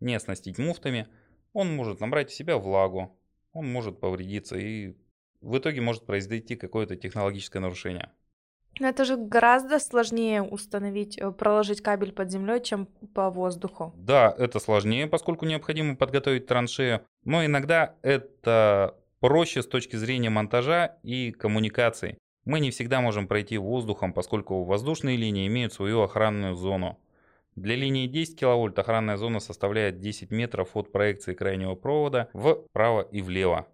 не 0.00 0.14
оснастить 0.14 0.58
муфтами, 0.58 1.06
он 1.52 1.74
может 1.74 2.00
набрать 2.00 2.30
в 2.30 2.34
себя 2.34 2.58
влагу, 2.58 3.16
он 3.52 3.70
может 3.70 4.00
повредиться 4.00 4.56
и 4.56 4.96
в 5.40 5.58
итоге 5.58 5.80
может 5.80 6.06
произойти 6.06 6.56
какое-то 6.56 6.96
технологическое 6.96 7.60
нарушение. 7.60 8.10
Но 8.80 8.88
это 8.88 9.04
же 9.04 9.16
гораздо 9.16 9.78
сложнее 9.78 10.42
установить, 10.42 11.18
э, 11.18 11.30
проложить 11.30 11.80
кабель 11.80 12.12
под 12.12 12.30
землей, 12.30 12.60
чем 12.60 12.86
по 13.14 13.30
воздуху. 13.30 13.92
Да, 13.96 14.34
это 14.36 14.58
сложнее, 14.58 15.06
поскольку 15.06 15.46
необходимо 15.46 15.96
подготовить 15.96 16.46
траншею, 16.46 17.02
но 17.24 17.44
иногда 17.44 17.94
это 18.02 18.96
проще 19.20 19.62
с 19.62 19.66
точки 19.66 19.96
зрения 19.96 20.30
монтажа 20.30 20.96
и 21.02 21.32
коммуникаций. 21.32 22.18
Мы 22.44 22.60
не 22.60 22.70
всегда 22.70 23.00
можем 23.00 23.26
пройти 23.26 23.56
воздухом, 23.56 24.12
поскольку 24.12 24.64
воздушные 24.64 25.16
линии 25.16 25.46
имеют 25.46 25.72
свою 25.72 26.02
охранную 26.02 26.54
зону. 26.54 26.98
Для 27.56 27.76
линии 27.76 28.06
10 28.06 28.38
кВт 28.38 28.78
охранная 28.78 29.16
зона 29.16 29.38
составляет 29.40 30.00
10 30.00 30.30
метров 30.30 30.76
от 30.76 30.90
проекции 30.90 31.34
крайнего 31.34 31.74
провода 31.76 32.28
вправо 32.34 33.02
и 33.02 33.22
влево. 33.22 33.66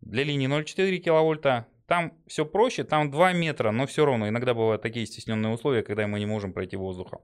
Для 0.00 0.22
линии 0.22 0.48
0,4 0.48 0.98
кВт 1.00 1.66
там 1.86 2.12
все 2.26 2.44
проще, 2.44 2.84
там 2.84 3.10
2 3.10 3.32
метра, 3.32 3.70
но 3.70 3.86
все 3.86 4.04
равно 4.04 4.28
иногда 4.28 4.54
бывают 4.54 4.82
такие 4.82 5.06
стесненные 5.06 5.52
условия, 5.52 5.82
когда 5.82 6.06
мы 6.06 6.18
не 6.18 6.26
можем 6.26 6.52
пройти 6.52 6.76
воздухом. 6.76 7.20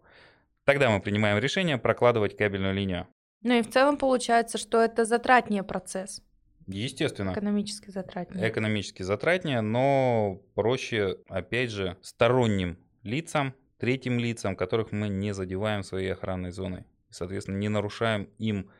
Тогда 0.64 0.90
мы 0.90 1.00
принимаем 1.00 1.38
решение 1.38 1.78
прокладывать 1.78 2.36
кабельную 2.36 2.74
линию. 2.74 3.08
Ну 3.42 3.54
и 3.58 3.62
в 3.62 3.70
целом 3.70 3.96
получается, 3.96 4.58
что 4.58 4.80
это 4.80 5.04
затратнее 5.04 5.64
процесс, 5.64 6.22
Естественно, 6.68 7.32
экономически 7.32 7.90
затратнее. 7.90 8.48
экономически 8.48 9.02
затратнее, 9.02 9.60
но 9.62 10.40
проще, 10.54 11.18
опять 11.28 11.70
же, 11.70 11.96
сторонним 12.02 12.78
лицам, 13.02 13.54
третьим 13.78 14.20
лицам, 14.20 14.54
которых 14.54 14.92
мы 14.92 15.08
не 15.08 15.34
задеваем 15.34 15.82
своей 15.82 16.12
охранной 16.12 16.52
зоной. 16.52 16.84
Соответственно, 17.10 17.56
не 17.56 17.68
нарушаем 17.68 18.28
им 18.38 18.70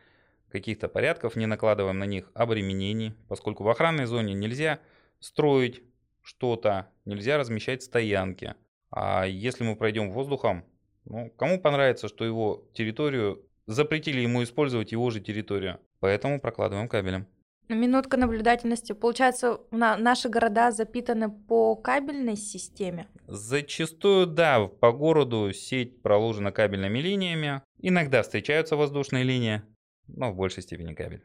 каких-то 0.53 0.87
порядков, 0.87 1.35
не 1.35 1.47
накладываем 1.47 1.99
на 1.99 2.05
них 2.05 2.31
обременений, 2.35 3.15
поскольку 3.29 3.65
в 3.65 3.69
охранной 3.69 4.05
зоне 4.07 4.35
нельзя 4.35 4.79
строить 5.23 5.83
что-то, 6.21 6.91
нельзя 7.05 7.39
размещать 7.39 7.83
стоянки. 7.83 8.55
А 8.91 9.25
если 9.27 9.65
мы 9.65 9.77
пройдем 9.77 10.11
воздухом, 10.11 10.65
ну, 11.05 11.31
кому 11.31 11.61
понравится, 11.61 12.09
что 12.09 12.25
его 12.25 12.69
территорию 12.75 13.45
запретили 13.67 14.21
ему 14.21 14.43
использовать 14.43 14.93
его 14.93 15.11
же 15.11 15.21
территорию. 15.21 15.81
Поэтому 16.01 16.41
прокладываем 16.41 16.89
кабелем. 16.89 17.27
Минутка 17.69 18.17
наблюдательности. 18.17 18.93
Получается, 18.93 19.61
на- 19.71 19.97
наши 19.97 20.29
города 20.29 20.73
запитаны 20.73 21.31
по 21.31 21.75
кабельной 21.77 22.37
системе. 22.37 23.09
Зачастую, 23.29 24.27
да, 24.27 24.67
по 24.67 24.93
городу 24.93 25.53
сеть 25.53 26.03
проложена 26.03 26.53
кабельными 26.53 26.99
линиями. 26.99 27.63
Иногда 27.79 28.23
встречаются 28.23 28.77
воздушные 28.77 29.25
линии, 29.25 29.63
но 30.09 30.33
в 30.33 30.37
большей 30.37 30.63
степени 30.63 30.93
кабель. 30.95 31.25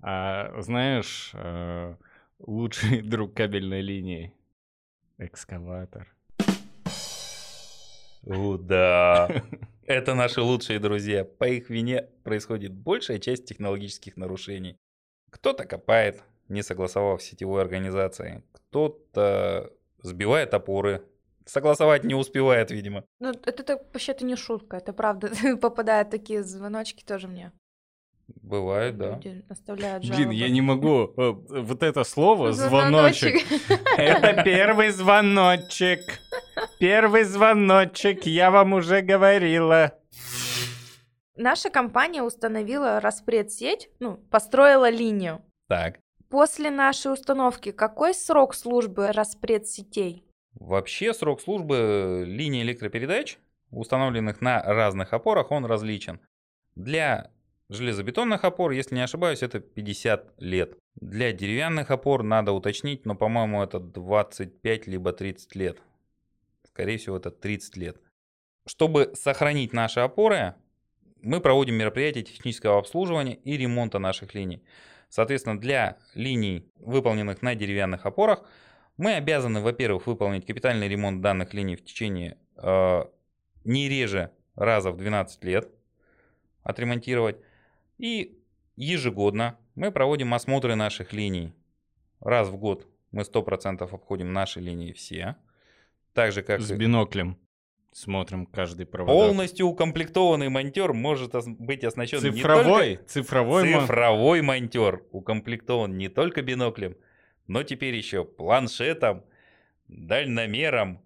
А 0.00 0.60
знаешь, 0.60 1.32
э, 1.34 1.96
лучший 2.38 3.02
друг 3.02 3.34
кабельной 3.34 3.80
линии? 3.80 4.34
Экскаватор. 5.18 6.14
О, 8.26 8.56
да. 8.56 9.28
Это 9.86 10.14
наши 10.14 10.40
лучшие 10.40 10.78
друзья. 10.78 11.24
По 11.24 11.44
их 11.44 11.68
вине 11.68 12.08
происходит 12.22 12.72
большая 12.72 13.18
часть 13.18 13.44
технологических 13.44 14.16
нарушений. 14.16 14.78
Кто-то 15.30 15.66
копает, 15.66 16.22
не 16.48 16.62
согласовав 16.62 17.22
с 17.22 17.26
сетевой 17.26 17.60
организацией. 17.60 18.42
Кто-то 18.52 19.72
сбивает 20.02 20.54
опоры. 20.54 21.02
Согласовать 21.44 22.04
не 22.04 22.14
успевает, 22.14 22.70
видимо. 22.70 23.04
Ну, 23.20 23.30
это, 23.30 23.50
это 23.50 23.76
вообще-то 23.76 24.24
не 24.24 24.36
шутка, 24.36 24.78
это 24.78 24.94
правда. 24.94 25.30
Попадают 25.60 26.08
такие 26.10 26.42
звоночки 26.42 27.04
тоже 27.04 27.28
мне. 27.28 27.52
Бывает, 28.42 28.96
да. 28.96 29.16
Люди 29.16 29.44
оставляют 29.48 30.06
Блин, 30.06 30.30
я 30.30 30.48
не 30.48 30.60
могу. 30.60 31.12
э, 31.16 31.32
Вот 31.62 31.82
это 31.82 32.04
слово, 32.04 32.52
звоночек. 32.52 33.42
Это 33.98 34.42
первый 34.42 34.90
звоночек. 34.90 36.00
Первый 36.78 37.24
звоночек, 37.24 38.26
я 38.26 38.50
вам 38.50 38.74
уже 38.74 39.00
говорила. 39.02 39.92
Наша 41.36 41.70
компания 41.70 42.22
установила 42.22 43.00
распредсеть, 43.00 43.90
ну, 43.98 44.16
построила 44.30 44.88
линию. 44.88 45.42
Так. 45.68 45.98
После 46.30 46.70
нашей 46.70 47.12
установки 47.12 47.72
какой 47.72 48.14
срок 48.14 48.54
службы 48.54 49.12
распредсетей? 49.12 50.24
Вообще 50.54 51.12
срок 51.12 51.40
службы 51.40 52.24
линий 52.26 52.62
электропередач, 52.62 53.38
установленных 53.70 54.40
на 54.40 54.62
разных 54.62 55.12
опорах, 55.12 55.50
он 55.50 55.64
различен. 55.64 56.20
Для 56.76 57.30
железобетонных 57.68 58.44
опор, 58.44 58.72
если 58.72 58.94
не 58.94 59.02
ошибаюсь, 59.02 59.42
это 59.42 59.60
50 59.60 60.34
лет. 60.38 60.76
Для 60.96 61.32
деревянных 61.32 61.90
опор 61.90 62.22
надо 62.22 62.52
уточнить, 62.52 63.04
но, 63.04 63.14
по-моему, 63.14 63.62
это 63.62 63.80
25 63.80 64.86
либо 64.86 65.12
30 65.12 65.54
лет. 65.56 65.78
Скорее 66.64 66.98
всего, 66.98 67.16
это 67.16 67.30
30 67.30 67.76
лет. 67.76 68.00
Чтобы 68.66 69.12
сохранить 69.14 69.72
наши 69.72 70.00
опоры, 70.00 70.54
мы 71.22 71.40
проводим 71.40 71.74
мероприятия 71.74 72.22
технического 72.22 72.78
обслуживания 72.78 73.34
и 73.34 73.56
ремонта 73.56 73.98
наших 73.98 74.34
линий. 74.34 74.62
Соответственно, 75.08 75.58
для 75.58 75.98
линий, 76.14 76.68
выполненных 76.76 77.42
на 77.42 77.54
деревянных 77.54 78.06
опорах, 78.06 78.44
мы 78.96 79.14
обязаны, 79.14 79.60
во-первых, 79.60 80.06
выполнить 80.06 80.46
капитальный 80.46 80.88
ремонт 80.88 81.20
данных 81.20 81.54
линий 81.54 81.76
в 81.76 81.84
течение 81.84 82.38
э, 82.56 83.04
не 83.64 83.88
реже 83.88 84.30
раза 84.54 84.90
в 84.92 84.96
12 84.96 85.44
лет, 85.44 85.68
отремонтировать. 86.62 87.36
И 87.98 88.38
ежегодно 88.76 89.58
мы 89.74 89.90
проводим 89.92 90.34
осмотры 90.34 90.74
наших 90.74 91.12
линий. 91.12 91.52
Раз 92.20 92.48
в 92.48 92.56
год 92.56 92.86
мы 93.12 93.22
100% 93.22 93.82
обходим 93.82 94.32
наши 94.32 94.60
линии 94.60 94.92
все. 94.92 95.36
Так 96.12 96.32
же, 96.32 96.42
как 96.42 96.60
С 96.60 96.70
и 96.70 96.76
биноклем. 96.76 97.36
Смотрим 97.92 98.46
каждый 98.46 98.86
проводок. 98.86 99.14
полностью 99.28 99.66
укомплектованный 99.66 100.48
монтер 100.48 100.92
может 100.92 101.32
быть 101.46 101.84
оснащен 101.84 102.18
не 102.18 102.42
только 102.42 102.56
Цифровой, 102.64 102.96
цифровой, 103.06 103.70
мо- 103.70 103.80
Цифровой 103.82 104.42
монтер 104.42 105.04
укомплектован 105.12 105.96
не 105.96 106.08
только 106.08 106.42
биноклем, 106.42 106.96
но 107.46 107.62
теперь 107.62 107.94
еще 107.94 108.24
планшетом, 108.24 109.22
дальномером, 109.86 111.03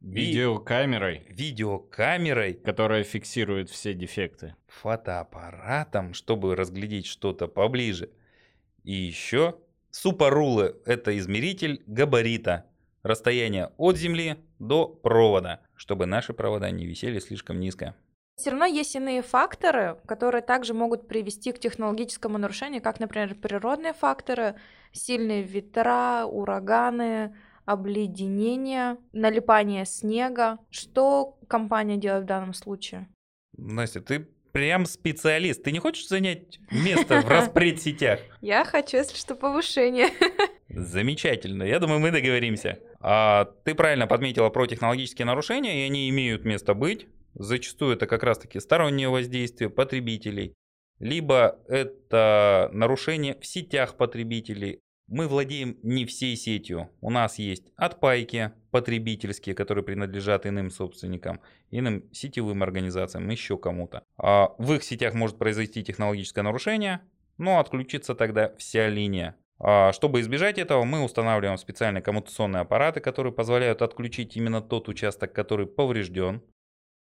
ви- 0.00 0.26
видеокамерой, 0.26 1.26
видеокамерой, 1.28 2.54
которая 2.54 3.04
фиксирует 3.04 3.70
все 3.70 3.94
дефекты. 3.94 4.54
фотоаппаратом, 4.66 6.14
чтобы 6.14 6.54
разглядеть 6.54 7.06
что-то 7.06 7.48
поближе. 7.48 8.10
И 8.84 8.92
еще 8.92 9.56
супорулы– 9.90 10.76
это 10.86 11.16
измеритель 11.18 11.82
габарита, 11.86 12.66
расстояние 13.02 13.72
от 13.76 13.96
земли 13.96 14.36
до 14.58 14.86
провода, 14.86 15.60
чтобы 15.74 16.06
наши 16.06 16.32
провода 16.32 16.70
не 16.70 16.86
висели 16.86 17.18
слишком 17.18 17.60
низко. 17.60 17.94
Все 18.36 18.50
равно 18.50 18.66
есть 18.66 18.94
иные 18.94 19.22
факторы, 19.22 19.98
которые 20.06 20.42
также 20.42 20.72
могут 20.72 21.08
привести 21.08 21.50
к 21.50 21.58
технологическому 21.58 22.38
нарушению, 22.38 22.80
как, 22.80 23.00
например, 23.00 23.34
природные 23.34 23.92
факторы, 23.92 24.54
сильные 24.92 25.42
ветра, 25.42 26.24
ураганы, 26.24 27.36
обледенение, 27.68 28.96
налипание 29.12 29.84
снега. 29.84 30.58
Что 30.70 31.38
компания 31.48 31.98
делает 31.98 32.24
в 32.24 32.26
данном 32.26 32.54
случае? 32.54 33.08
Настя, 33.58 34.00
ты 34.00 34.26
прям 34.52 34.86
специалист. 34.86 35.62
Ты 35.62 35.70
не 35.72 35.78
хочешь 35.78 36.08
занять 36.08 36.60
место 36.70 37.20
в 37.20 37.28
распредсетях? 37.28 38.20
Я 38.40 38.64
хочу, 38.64 38.96
если 38.96 39.16
что, 39.16 39.34
повышение. 39.34 40.08
Замечательно. 40.70 41.62
Я 41.62 41.78
думаю, 41.78 42.00
мы 42.00 42.10
договоримся. 42.10 42.78
А, 43.00 43.44
ты 43.64 43.74
правильно 43.74 44.06
подметила 44.06 44.48
про 44.48 44.66
технологические 44.66 45.26
нарушения, 45.26 45.82
и 45.82 45.86
они 45.86 46.08
имеют 46.08 46.46
место 46.46 46.72
быть. 46.72 47.06
Зачастую 47.34 47.96
это 47.96 48.06
как 48.06 48.22
раз-таки 48.22 48.60
стороннее 48.60 49.10
воздействие 49.10 49.68
потребителей, 49.68 50.54
либо 51.00 51.58
это 51.68 52.70
нарушение 52.72 53.38
в 53.38 53.46
сетях 53.46 53.96
потребителей. 53.96 54.80
Мы 55.08 55.26
владеем 55.26 55.78
не 55.82 56.04
всей 56.04 56.36
сетью. 56.36 56.90
У 57.00 57.10
нас 57.10 57.38
есть 57.38 57.72
отпайки 57.76 58.52
потребительские, 58.70 59.54
которые 59.54 59.82
принадлежат 59.82 60.44
иным 60.44 60.70
собственникам, 60.70 61.40
иным 61.70 62.04
сетевым 62.12 62.62
организациям, 62.62 63.26
еще 63.30 63.56
кому-то. 63.56 64.02
А 64.18 64.50
в 64.58 64.74
их 64.74 64.84
сетях 64.84 65.14
может 65.14 65.38
произойти 65.38 65.82
технологическое 65.82 66.44
нарушение, 66.44 67.00
но 67.38 67.58
отключится 67.58 68.14
тогда 68.14 68.54
вся 68.58 68.88
линия. 68.88 69.34
А, 69.58 69.92
Чтобы 69.92 70.20
избежать 70.20 70.58
этого, 70.58 70.84
мы 70.84 71.02
устанавливаем 71.02 71.56
специальные 71.56 72.02
коммутационные 72.02 72.60
аппараты, 72.60 73.00
которые 73.00 73.32
позволяют 73.32 73.80
отключить 73.80 74.36
именно 74.36 74.60
тот 74.60 74.88
участок, 74.88 75.32
который 75.32 75.66
поврежден. 75.66 76.42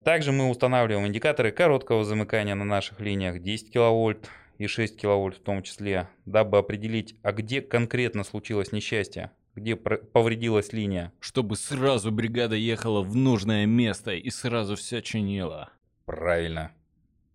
Также 0.05 0.33
мы 0.33 0.51
устанавливаем 0.51 1.07
индикаторы 1.07 1.53
короткого 1.53 2.03
замыкания 2.03 2.57
на 2.57 2.65
наших 2.65 2.99
линиях 3.01 3.41
10 3.41 3.73
киловольт 3.73 4.29
и 4.63 4.69
6 4.69 4.97
киловольт 4.97 5.39
в 5.39 5.43
том 5.43 5.63
числе, 5.65 6.09
дабы 6.25 6.59
определить, 6.59 7.17
а 7.23 7.33
где 7.33 7.61
конкретно 7.61 8.23
случилось 8.23 8.71
несчастье, 8.71 9.33
где 9.57 9.75
повредилась 9.75 10.73
линия. 10.73 11.13
Чтобы 11.19 11.57
сразу 11.57 12.13
бригада 12.13 12.55
ехала 12.55 13.03
в 13.03 13.17
нужное 13.17 13.67
место 13.67 14.13
и 14.13 14.31
сразу 14.31 14.77
все 14.77 15.03
чинила. 15.03 15.71
Правильно. 16.05 16.71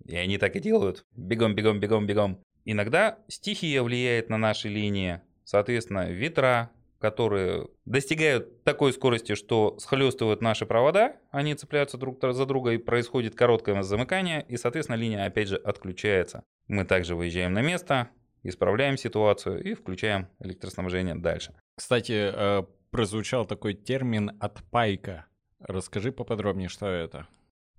И 0.05 0.15
они 0.15 0.37
так 0.37 0.55
и 0.55 0.61
делают. 0.61 1.05
Бегом, 1.17 1.53
бегом, 1.53 1.81
бегом, 1.81 2.07
бегом. 2.07 2.39
Иногда 2.63 3.19
стихия 3.27 3.83
влияет 3.83 4.29
на 4.29 4.37
наши 4.37 4.69
линии. 4.69 5.19
Соответственно, 5.43 6.09
ветра, 6.09 6.71
которые 6.99 7.67
достигают 7.83 8.63
такой 8.63 8.93
скорости, 8.93 9.35
что 9.35 9.77
схлестывают 9.79 10.41
наши 10.41 10.65
провода, 10.65 11.17
они 11.31 11.55
цепляются 11.55 11.97
друг 11.97 12.19
за 12.21 12.45
друга 12.45 12.71
и 12.71 12.77
происходит 12.77 13.35
короткое 13.35 13.83
замыкание, 13.83 14.45
и, 14.47 14.55
соответственно, 14.55 14.95
линия 14.95 15.25
опять 15.25 15.49
же 15.49 15.57
отключается. 15.57 16.45
Мы 16.67 16.83
также 16.83 17.15
выезжаем 17.15 17.53
на 17.53 17.61
место, 17.61 18.09
исправляем 18.43 18.97
ситуацию 18.97 19.63
и 19.63 19.73
включаем 19.73 20.27
электроснабжение 20.39 21.15
дальше. 21.15 21.53
Кстати, 21.75 22.31
э, 22.33 22.63
прозвучал 22.91 23.45
такой 23.45 23.73
термин 23.73 24.37
«отпайка». 24.39 25.25
Расскажи 25.59 26.11
поподробнее, 26.11 26.69
что 26.69 26.87
это. 26.87 27.27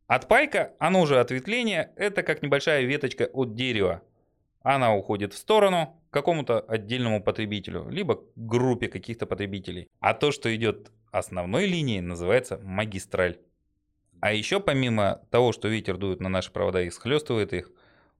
Отпайка, 0.07 0.72
оно 0.79 1.05
же 1.05 1.20
ответвление, 1.20 1.92
это 1.96 2.22
как 2.22 2.42
небольшая 2.42 2.85
веточка 2.85 3.29
от 3.33 3.55
дерева. 3.55 4.03
Она 4.62 4.94
уходит 4.94 5.35
в 5.35 5.37
сторону 5.37 6.01
к 6.11 6.14
какому-то 6.14 6.61
отдельному 6.61 7.22
потребителю, 7.22 7.88
либо 7.90 8.16
к 8.16 8.24
группе 8.35 8.88
каких-то 8.88 9.27
потребителей. 9.27 9.87
А 10.01 10.14
то, 10.14 10.33
что 10.33 10.55
идет 10.55 10.90
основной 11.12 11.66
линией, 11.66 12.01
называется 12.01 12.59
магистраль. 12.62 13.38
А 14.20 14.33
еще 14.33 14.61
помимо 14.61 15.22
того, 15.31 15.53
что 15.53 15.68
ветер 15.68 15.96
дует 15.96 16.20
на 16.20 16.29
наши 16.29 16.51
провода 16.51 16.83
и 16.83 16.90
схлестывает 16.90 17.53
их, 17.53 17.70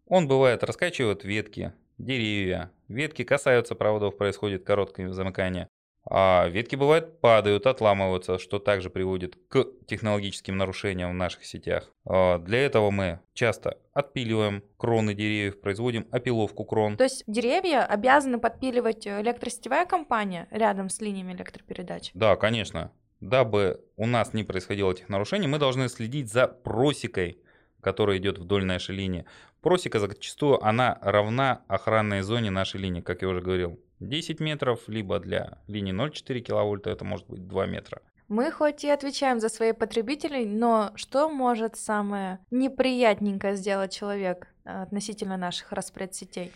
он 0.09 0.29
бывает 0.29 0.65
раскачивает 0.65 1.25
ветки, 1.25 1.73
деревья. 1.99 2.71
Ветки 2.89 3.23
касаются 3.23 3.75
проводов, 3.75 4.17
происходит 4.17 4.65
короткое 4.65 5.13
замыкание. 5.13 5.69
А 6.11 6.49
ветки 6.49 6.75
бывают 6.75 7.21
падают, 7.21 7.67
отламываются, 7.67 8.39
что 8.39 8.59
также 8.59 8.89
приводит 8.89 9.37
к 9.49 9.67
технологическим 9.87 10.57
нарушениям 10.57 11.11
в 11.11 11.15
наших 11.15 11.45
сетях. 11.45 11.93
А 12.07 12.39
для 12.39 12.61
этого 12.61 12.91
мы 12.91 13.21
часто 13.35 13.77
отпиливаем 13.93 14.65
кроны 14.79 15.13
деревьев, 15.13 15.61
производим 15.61 16.07
опиловку 16.11 16.65
крон. 16.65 16.97
То 16.97 17.05
есть 17.05 17.25
деревья 17.27 17.85
обязаны 17.85 18.39
подпиливать 18.39 19.07
электросетевая 19.07 19.85
компания 19.85 20.49
рядом 20.51 20.89
с 20.89 21.01
линиями 21.01 21.35
электропередач? 21.35 22.11
Да, 22.15 22.37
конечно. 22.37 22.91
Дабы 23.21 23.85
у 23.97 24.07
нас 24.07 24.33
не 24.33 24.45
происходило 24.45 24.93
этих 24.93 25.09
нарушений, 25.09 25.49
мы 25.49 25.59
должны 25.59 25.89
следить 25.89 26.33
за 26.33 26.47
просекой, 26.47 27.43
которая 27.81 28.19
идет 28.19 28.39
вдоль 28.39 28.65
нашей 28.65 28.95
линии. 28.95 29.25
Просека 29.61 29.99
зачастую 29.99 30.65
она 30.65 30.99
равна 31.03 31.63
охранной 31.69 32.23
зоне 32.23 32.51
нашей 32.51 32.81
линии, 32.81 33.01
как 33.01 33.23
я 33.23 33.29
уже 33.29 33.41
говорил. 33.41 33.81
10 34.01 34.41
метров, 34.41 34.89
либо 34.89 35.19
для 35.19 35.59
линии 35.67 35.93
0,4 35.93 36.41
киловольта 36.41 36.91
это 36.91 37.05
может 37.05 37.27
быть 37.27 37.47
2 37.47 37.67
метра. 37.67 38.01
Мы 38.29 38.53
хоть 38.53 38.85
и 38.85 38.91
отвечаем 38.91 39.41
за 39.41 39.49
своих 39.49 39.79
потребителей, 39.79 40.45
но 40.45 40.93
что 40.97 41.31
может 41.31 41.77
самое 41.77 42.41
неприятненькое 42.51 43.57
сделать 43.57 43.93
человек 43.93 44.49
э, 44.65 44.83
относительно 44.83 45.39
наших 45.39 45.73
распредсетей? 45.73 46.53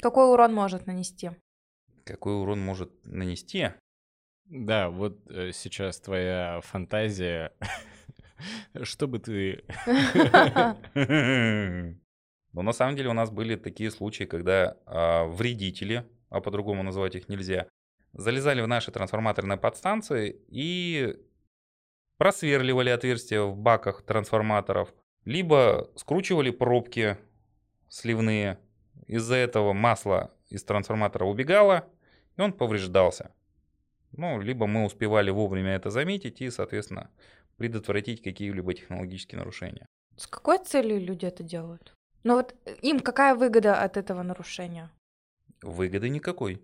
Какой 0.00 0.30
урон 0.30 0.54
может 0.54 0.86
нанести? 0.86 1.32
Какой 2.04 2.34
урон 2.40 2.60
может 2.60 2.92
нанести? 3.04 3.70
Да, 4.44 4.88
вот 4.88 5.18
э, 5.28 5.50
сейчас 5.52 5.98
твоя 5.98 6.60
фантазия. 6.62 7.52
Что 8.82 9.08
бы 9.08 9.18
ты... 9.18 9.64
Но 12.56 12.62
на 12.62 12.72
самом 12.72 12.96
деле 12.96 13.10
у 13.10 13.12
нас 13.12 13.30
были 13.30 13.54
такие 13.56 13.90
случаи, 13.90 14.24
когда 14.24 14.78
а, 14.86 15.26
вредители, 15.26 16.06
а 16.30 16.40
по-другому 16.40 16.82
назвать 16.82 17.14
их 17.14 17.28
нельзя, 17.28 17.68
залезали 18.14 18.62
в 18.62 18.66
наши 18.66 18.90
трансформаторные 18.90 19.58
подстанции 19.58 20.40
и 20.48 21.16
просверливали 22.16 22.88
отверстия 22.88 23.42
в 23.42 23.58
баках 23.58 24.02
трансформаторов, 24.02 24.94
либо 25.26 25.90
скручивали 25.96 26.50
пробки 26.50 27.18
сливные. 27.90 28.58
Из-за 29.06 29.36
этого 29.36 29.74
масло 29.74 30.32
из 30.48 30.64
трансформатора 30.64 31.26
убегало, 31.26 31.84
и 32.38 32.40
он 32.40 32.54
повреждался. 32.54 33.34
Ну, 34.12 34.40
либо 34.40 34.66
мы 34.66 34.86
успевали 34.86 35.30
вовремя 35.30 35.74
это 35.74 35.90
заметить 35.90 36.40
и, 36.40 36.48
соответственно, 36.48 37.10
предотвратить 37.56 38.22
какие-либо 38.22 38.74
технологические 38.74 39.38
нарушения. 39.38 39.86
С 40.16 40.26
какой 40.26 40.58
целью 40.58 41.00
люди 41.00 41.26
это 41.26 41.42
делают? 41.42 41.94
Ну 42.24 42.34
вот 42.36 42.54
им 42.82 43.00
какая 43.00 43.34
выгода 43.34 43.80
от 43.80 43.96
этого 43.96 44.22
нарушения? 44.22 44.90
Выгоды 45.62 46.08
никакой. 46.08 46.60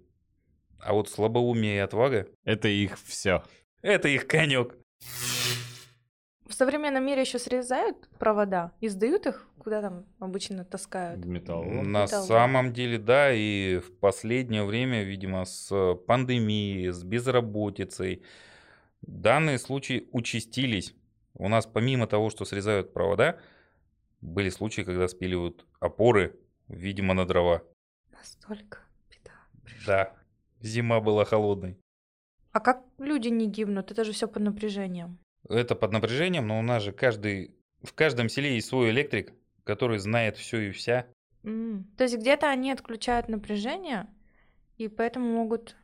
А 0.81 0.95
вот 0.95 1.09
слабоумие 1.09 1.77
и 1.77 1.79
отвага 1.79 2.27
Это 2.45 2.69
их 2.69 2.99
все.– 2.99 3.45
это 3.83 4.09
их 4.09 4.27
конек. 4.27 4.77
В 6.47 6.55
современном 6.55 7.05
мире 7.05 7.23
еще 7.23 7.39
срезают 7.39 8.09
провода 8.19 8.73
и 8.81 8.89
сдают 8.89 9.27
их, 9.27 9.49
куда 9.59 9.81
там 9.81 10.05
обычно 10.19 10.65
таскают. 10.65 11.25
Металл. 11.25 11.65
На 11.65 12.03
металл, 12.03 12.07
да. 12.07 12.23
самом 12.23 12.73
деле, 12.73 12.99
да, 12.99 13.33
и 13.33 13.79
в 13.79 13.99
последнее 13.99 14.63
время, 14.65 15.03
видимо, 15.03 15.45
с 15.45 15.95
пандемией, 16.07 16.91
с 16.93 17.03
безработицей, 17.05 18.23
данные 19.03 19.59
случаи 19.59 20.09
участились. 20.13 20.95
У 21.35 21.49
нас 21.49 21.67
помимо 21.67 22.07
того, 22.07 22.31
что 22.31 22.45
срезают 22.45 22.93
провода, 22.93 23.41
были 24.21 24.51
случаи, 24.51 24.83
когда 24.83 25.09
спиливают 25.09 25.67
опоры, 25.81 26.39
видимо, 26.69 27.15
на 27.15 27.27
дрова. 27.27 27.63
Настолько 28.13 28.79
беда. 29.11 29.33
Да, 29.87 30.17
зима 30.61 31.01
была 31.01 31.25
холодной. 31.25 31.79
А 32.53 32.61
как 32.61 32.85
люди 32.99 33.29
не 33.29 33.49
гибнут? 33.49 33.91
Это 33.91 34.05
же 34.05 34.13
все 34.13 34.29
под 34.29 34.43
напряжением. 34.43 35.19
Это 35.49 35.75
под 35.75 35.93
напряжением, 35.93 36.47
но 36.47 36.59
у 36.59 36.63
нас 36.63 36.83
же 36.83 36.93
каждый, 36.93 37.57
в 37.83 37.95
каждом 37.95 38.29
селе 38.29 38.55
есть 38.55 38.69
свой 38.69 38.91
электрик, 38.91 39.33
который 39.65 39.99
знает 39.99 40.37
все 40.37 40.61
и 40.61 40.71
вся. 40.71 41.07
М, 41.43 41.91
То 41.97 42.05
есть 42.05 42.17
где-то 42.17 42.49
они 42.49 42.71
отключают 42.71 43.29
напряжение, 43.29 44.07
и 44.77 44.89
поэтому 44.89 45.27
могут... 45.27 45.77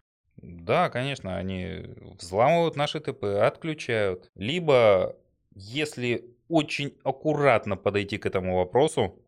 Да, 0.43 0.89
конечно, 0.91 1.37
они 1.37 1.85
взламывают 2.21 2.77
наши 2.77 3.01
ТП, 3.01 3.25
отключают. 3.25 4.31
Либо, 4.35 5.17
если 5.55 6.25
очень 6.49 6.97
аккуратно 7.05 7.77
подойти 7.77 8.19
к 8.19 8.27
этому 8.27 8.57
вопросу, 8.57 9.23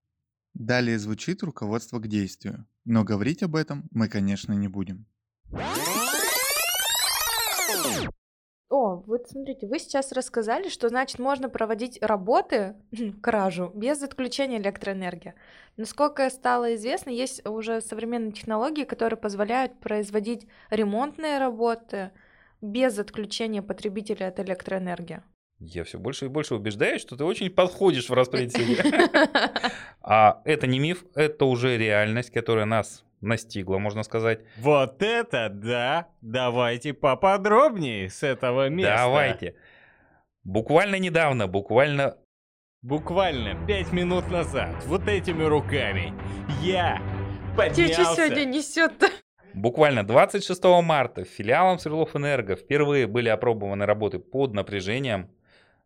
Далее 0.54 0.98
звучит 0.98 1.42
руководство 1.42 1.98
к 2.00 2.08
действию, 2.08 2.66
но 2.84 3.04
говорить 3.04 3.42
об 3.42 3.54
этом 3.54 3.88
мы, 3.92 4.08
конечно, 4.08 4.52
не 4.52 4.68
будем. 4.68 5.06
О, 8.70 9.02
вот 9.04 9.28
смотрите, 9.28 9.66
вы 9.66 9.80
сейчас 9.80 10.12
рассказали, 10.12 10.68
что 10.68 10.88
значит 10.88 11.18
можно 11.18 11.48
проводить 11.48 11.98
работы, 12.00 12.76
кражу, 13.20 13.72
без 13.74 14.00
отключения 14.00 14.58
электроэнергии. 14.58 15.34
Насколько 15.76 16.30
стало 16.30 16.76
известно, 16.76 17.10
есть 17.10 17.44
уже 17.44 17.80
современные 17.80 18.30
технологии, 18.30 18.84
которые 18.84 19.18
позволяют 19.18 19.80
производить 19.80 20.46
ремонтные 20.70 21.38
работы 21.38 22.12
без 22.60 22.96
отключения 22.96 23.60
потребителя 23.60 24.28
от 24.28 24.38
электроэнергии. 24.38 25.24
Я 25.60 25.84
все 25.84 25.98
больше 25.98 26.24
и 26.24 26.28
больше 26.28 26.54
убеждаюсь, 26.54 27.02
что 27.02 27.16
ты 27.16 27.24
очень 27.24 27.50
подходишь 27.50 28.08
в 28.08 28.14
распределение. 28.14 29.08
А 30.02 30.40
это 30.46 30.66
не 30.66 30.78
миф, 30.78 31.04
это 31.14 31.44
уже 31.44 31.76
реальность, 31.76 32.30
которая 32.30 32.64
нас 32.64 33.04
настигла, 33.20 33.78
можно 33.78 34.02
сказать. 34.02 34.40
Вот 34.56 35.02
это 35.02 35.50
да! 35.50 36.08
Давайте 36.22 36.94
поподробнее 36.94 38.08
с 38.08 38.22
этого 38.22 38.70
места. 38.70 38.96
Давайте. 38.96 39.54
Буквально 40.42 40.98
недавно, 40.98 41.46
буквально 41.46 42.16
Буквально 42.82 43.66
пять 43.66 43.92
минут 43.92 44.30
назад, 44.30 44.74
вот 44.86 45.06
этими 45.06 45.42
руками, 45.42 46.14
я 46.62 46.98
поднялся... 47.54 48.16
сегодня 48.16 48.46
несет-то? 48.46 49.08
Буквально 49.52 50.02
26 50.02 50.64
марта 50.82 51.24
филиалом 51.24 51.78
Свердлов 51.78 52.16
Энерго 52.16 52.56
впервые 52.56 53.06
были 53.06 53.28
опробованы 53.28 53.84
работы 53.84 54.18
под 54.18 54.54
напряжением. 54.54 55.28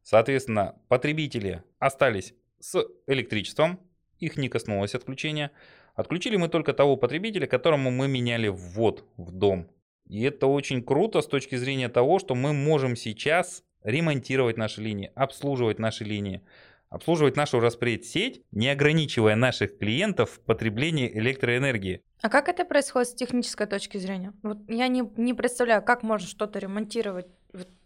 Соответственно, 0.04 0.76
потребители 0.88 1.64
остались 1.78 2.34
с 2.60 2.86
электричеством, 3.06 3.80
их 4.18 4.36
не 4.36 4.48
коснулось 4.48 4.94
отключения. 4.94 5.50
Отключили 5.94 6.36
мы 6.36 6.48
только 6.48 6.74
того 6.74 6.96
потребителя, 6.96 7.46
которому 7.46 7.90
мы 7.90 8.06
меняли 8.06 8.48
ввод 8.48 9.04
в 9.16 9.32
дом. 9.32 9.70
И 10.06 10.22
это 10.22 10.46
очень 10.46 10.82
круто 10.82 11.22
с 11.22 11.26
точки 11.26 11.56
зрения 11.56 11.88
того, 11.88 12.18
что 12.18 12.34
мы 12.34 12.52
можем 12.52 12.96
сейчас 12.96 13.64
ремонтировать 13.82 14.58
наши 14.58 14.82
линии, 14.82 15.10
обслуживать 15.14 15.78
наши 15.78 16.04
линии, 16.04 16.42
обслуживать 16.90 17.36
нашу 17.36 17.60
распредсеть, 17.60 18.42
не 18.50 18.68
ограничивая 18.68 19.36
наших 19.36 19.78
клиентов 19.78 20.32
в 20.32 20.40
потреблении 20.40 21.10
электроэнергии. 21.18 22.02
А 22.20 22.28
как 22.28 22.48
это 22.48 22.66
происходит 22.66 23.08
с 23.08 23.14
технической 23.14 23.66
точки 23.66 23.96
зрения? 23.96 24.34
Вот 24.42 24.58
я 24.68 24.88
не, 24.88 25.02
не 25.16 25.32
представляю, 25.32 25.82
как 25.82 26.02
можно 26.02 26.28
что-то 26.28 26.58
ремонтировать. 26.58 27.26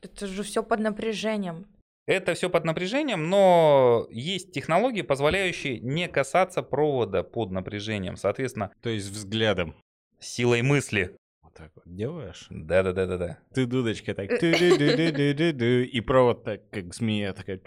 Это 0.02 0.26
же 0.26 0.42
все 0.42 0.64
под 0.64 0.81
напряжением. 0.81 1.66
Это 2.09 2.33
все 2.33 2.49
под 2.49 2.64
напряжением, 2.64 3.29
но 3.29 4.07
есть 4.11 4.51
технологии, 4.51 5.03
позволяющие 5.03 5.79
не 5.79 6.09
касаться 6.09 6.62
провода 6.62 7.23
под 7.23 7.51
напряжением. 7.51 8.16
Соответственно, 8.16 8.73
То 8.81 8.88
есть 8.88 9.11
взглядом. 9.11 9.77
силой 10.18 10.62
мысли. 10.62 11.14
Вот 11.42 11.53
так 11.53 11.71
вот 11.75 11.85
делаешь. 11.85 12.47
Да-да-да-да-да. 12.49 13.40
Ты 13.53 13.66
дудочка 13.66 14.14
так 14.14 14.31
ту-ду-ду-ду-ду-ду, 14.40 15.83
и 15.83 16.01
провод 16.01 16.44
так, 16.44 16.71
как 16.71 16.94
змея, 16.94 17.35
такая 17.35 17.61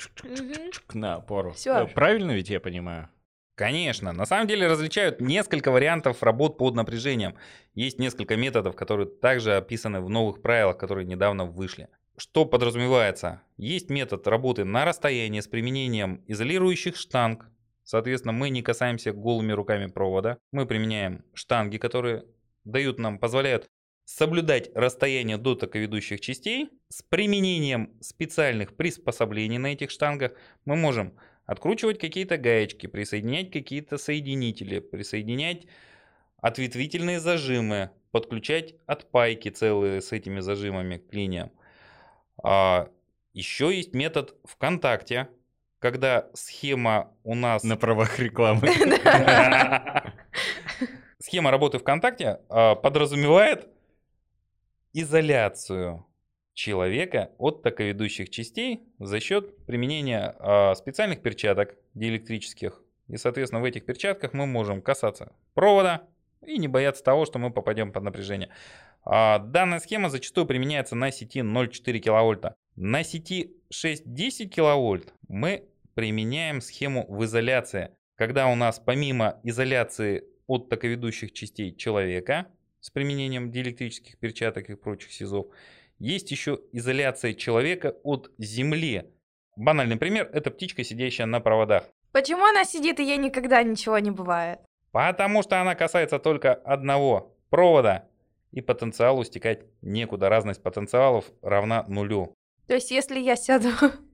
на 0.96 1.16
опору. 1.18 1.54
Э, 1.64 1.86
Правильно 1.94 2.32
ведь 2.32 2.50
я 2.50 2.60
понимаю? 2.60 3.10
Конечно, 3.54 4.12
на 4.12 4.26
самом 4.26 4.48
деле 4.48 4.66
различают 4.66 5.22
несколько 5.22 5.70
вариантов 5.70 6.24
работ 6.24 6.58
под 6.58 6.74
напряжением. 6.74 7.36
Есть 7.76 8.00
несколько 8.00 8.36
методов, 8.38 8.76
которые 8.76 9.08
также 9.08 9.56
описаны 9.56 10.02
в 10.02 10.10
новых 10.10 10.42
правилах, 10.42 10.80
которые 10.80 11.06
недавно 11.06 11.46
вышли. 11.46 11.90
Что 12.18 12.46
подразумевается? 12.46 13.42
Есть 13.58 13.90
метод 13.90 14.28
работы 14.28 14.64
на 14.64 14.86
расстоянии 14.86 15.40
с 15.40 15.48
применением 15.48 16.24
изолирующих 16.28 16.96
штанг. 16.96 17.50
Соответственно, 17.84 18.32
мы 18.32 18.50
не 18.50 18.62
касаемся 18.62 19.12
голыми 19.12 19.54
руками 19.54 19.88
провода. 19.88 20.38
Мы 20.52 20.66
применяем 20.66 21.24
штанги, 21.34 21.78
которые 21.78 22.26
дают 22.64 23.00
нам, 23.00 23.18
позволяют 23.18 23.70
соблюдать 24.06 24.70
расстояние 24.76 25.38
до 25.38 25.56
токоведущих 25.56 26.22
частей. 26.22 26.70
С 26.90 27.02
применением 27.02 27.94
специальных 28.02 28.76
приспособлений 28.76 29.58
на 29.58 29.74
этих 29.74 29.90
штангах 29.90 30.34
мы 30.66 30.76
можем 30.76 31.14
откручивать 31.46 32.00
какие-то 32.00 32.38
гаечки, 32.38 32.88
присоединять 32.88 33.52
какие-то 33.52 33.98
соединители, 33.98 34.80
присоединять 34.80 35.66
ответвительные 36.38 37.20
зажимы, 37.20 37.92
подключать 38.12 38.76
отпайки 38.86 39.50
целые 39.50 40.02
с 40.02 40.12
этими 40.12 40.40
зажимами 40.40 40.98
к 40.98 41.14
линиям. 41.14 41.52
А 42.44 42.90
еще 43.34 43.76
есть 43.76 43.94
метод 43.94 44.36
ВКонтакте. 44.46 45.30
когда 45.80 46.30
схема 46.34 47.14
у 47.24 47.36
нас... 47.36 47.64
На 47.64 47.78
правах 47.78 48.20
рекламы. 48.20 48.68
Схема 51.20 51.52
работы 51.52 51.78
ВКонтакте 51.78 52.40
а, 52.50 52.76
подразумевает 52.76 53.70
изоляцию 54.94 56.06
человека 56.54 57.32
от 57.38 57.64
токоведущих 57.64 58.30
частей 58.30 58.84
за 59.00 59.20
счет 59.20 59.66
применения 59.66 60.36
а, 60.40 60.76
специальных 60.76 61.22
перчаток 61.22 61.76
диэлектрических. 61.94 62.82
И, 63.08 63.18
соответственно, 63.18 63.62
в 63.62 63.66
этих 63.66 63.86
перчатках 63.86 64.34
мы 64.34 64.46
можем 64.46 64.82
касаться 64.82 65.34
провода 65.54 66.08
и 66.46 66.58
не 66.58 66.68
бояться 66.68 67.04
того, 67.04 67.26
что 67.26 67.40
мы 67.40 67.52
попадем 67.52 67.92
под 67.92 68.04
напряжение. 68.04 68.50
А, 69.04 69.40
данная 69.40 69.80
схема 69.80 70.10
зачастую 70.10 70.46
применяется 70.46 70.96
на 70.96 71.12
сети 71.12 71.40
0,4 71.40 72.00
киловольта. 72.00 72.56
На 72.76 73.04
сети 73.04 73.56
6-10 73.74 74.46
киловольт 74.46 75.14
мы 75.28 75.68
применяем 75.94 76.62
схему 76.62 77.06
в 77.08 77.24
изоляции, 77.26 77.92
когда 78.16 78.48
у 78.48 78.56
нас 78.56 78.80
помимо 78.80 79.40
изоляции 79.44 80.24
от 80.48 80.70
токоведущих 80.70 81.34
частей 81.34 81.76
человека 81.76 82.48
с 82.80 82.90
применением 82.90 83.52
диэлектрических 83.52 84.18
перчаток 84.18 84.70
и 84.70 84.76
прочих 84.76 85.12
СИЗов, 85.12 85.48
есть 86.00 86.32
еще 86.32 86.60
изоляция 86.72 87.34
человека 87.34 87.96
от 88.04 88.32
Земли. 88.38 89.04
Банальный 89.56 89.98
пример– 89.98 90.30
это 90.34 90.50
птичка, 90.50 90.84
сидящая 90.84 91.28
на 91.28 91.40
проводах. 91.40 91.84
Почему 92.12 92.44
она 92.44 92.66
сидит 92.66 93.00
и 93.00 93.04
ей 93.04 93.18
никогда 93.18 93.62
ничего 93.64 94.00
не 94.00 94.12
бывает? 94.12 94.60
Потому 94.92 95.42
что 95.44 95.62
она 95.62 95.76
касается 95.76 96.20
только 96.20 96.54
одного 96.54 97.36
провода, 97.50 98.08
и 98.52 98.62
потенциалу 98.62 99.24
стекать 99.24 99.66
некуда. 99.82 100.30
Разность 100.30 100.62
потенциалов 100.62 101.26
равна 101.42 101.86
нулю. 101.88 102.34
То 102.68 102.74
есть, 102.76 102.92
если 102.92 103.20
я 103.20 103.36
сяду 103.36 103.70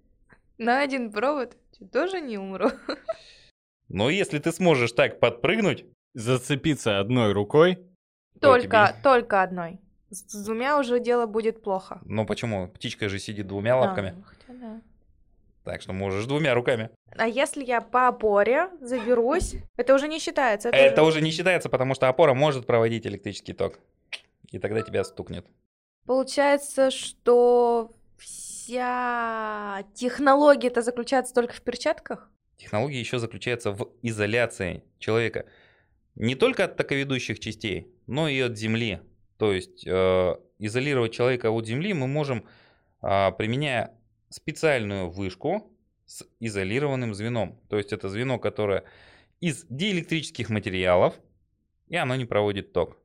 на 0.57 0.81
один 0.81 1.11
провод, 1.11 1.57
то 1.77 1.85
тоже 1.87 2.21
не 2.21 2.37
умру. 2.37 2.69
Но 3.89 4.09
если 4.09 4.39
ты 4.39 4.51
сможешь 4.51 4.91
так 4.91 5.19
подпрыгнуть, 5.19 5.85
Зацепиться 6.13 6.99
одной 6.99 7.31
рукой. 7.31 7.75
то 8.39 8.53
Только, 8.53 8.91
тебе- 8.91 9.03
только 9.03 9.43
одной. 9.43 9.79
С 10.09 10.21
с 10.31 10.45
двумя 10.45 10.79
уже 10.79 10.99
дело 10.99 11.27
будет 11.27 11.61
плохо. 11.61 11.99
Ну 12.05 12.25
почему? 12.25 12.67
Птичка 12.69 13.07
же 13.07 13.19
сидит 13.19 13.45
двумя 13.45 13.77
лапками. 13.77 14.15
А, 14.17 14.23
хотя 14.23 14.53
да. 14.59 14.81
Так 15.67 15.81
что 15.81 15.91
можешь 15.91 16.25
двумя 16.27 16.53
руками. 16.53 16.91
А 17.17 17.27
если 17.27 17.61
я 17.61 17.81
по 17.81 18.07
опоре 18.07 18.69
заберусь, 18.79 19.55
это 19.75 19.93
уже 19.95 20.07
не 20.07 20.17
считается. 20.17 20.69
Это 20.69 21.01
же- 21.01 21.07
уже 21.09 21.21
не 21.21 21.29
считается, 21.29 21.67
потому 21.67 21.93
что 21.93 22.07
опора 22.07 22.33
может 22.33 22.65
проводить 22.65 23.05
электрический 23.05 23.51
ток. 23.51 23.77
И 24.49 24.59
тогда 24.59 24.81
тебя 24.81 25.03
стукнет. 25.03 25.45
Получается, 26.05 26.89
что 26.89 27.91
вся 28.17 29.83
технология 29.93 30.69
это 30.69 30.81
заключается 30.81 31.33
только 31.33 31.53
в 31.53 31.61
перчатках? 31.61 32.31
Технология 32.55 33.01
еще 33.01 33.19
заключается 33.19 33.73
в 33.73 33.89
изоляции 34.01 34.85
человека. 34.99 35.47
Не 36.15 36.35
только 36.35 36.63
от 36.63 36.77
токоведущих 36.77 37.41
частей, 37.41 37.91
но 38.07 38.29
и 38.29 38.39
от 38.39 38.57
Земли. 38.57 39.01
То 39.37 39.51
есть 39.51 39.85
э, 39.85 40.35
изолировать 40.59 41.11
человека 41.11 41.51
от 41.51 41.67
Земли 41.67 41.93
мы 41.93 42.07
можем, 42.07 42.45
а, 43.01 43.31
применяя 43.31 43.96
специальную 44.29 45.09
вышку 45.09 45.71
с 46.05 46.25
изолированным 46.39 47.13
звеном. 47.13 47.59
То 47.69 47.77
есть 47.77 47.93
это 47.93 48.09
звено, 48.09 48.39
которое 48.39 48.83
из 49.39 49.65
диэлектрических 49.69 50.49
материалов, 50.49 51.19
и 51.87 51.95
оно 51.95 52.15
не 52.15 52.25
проводит 52.25 52.73
ток. 52.73 52.97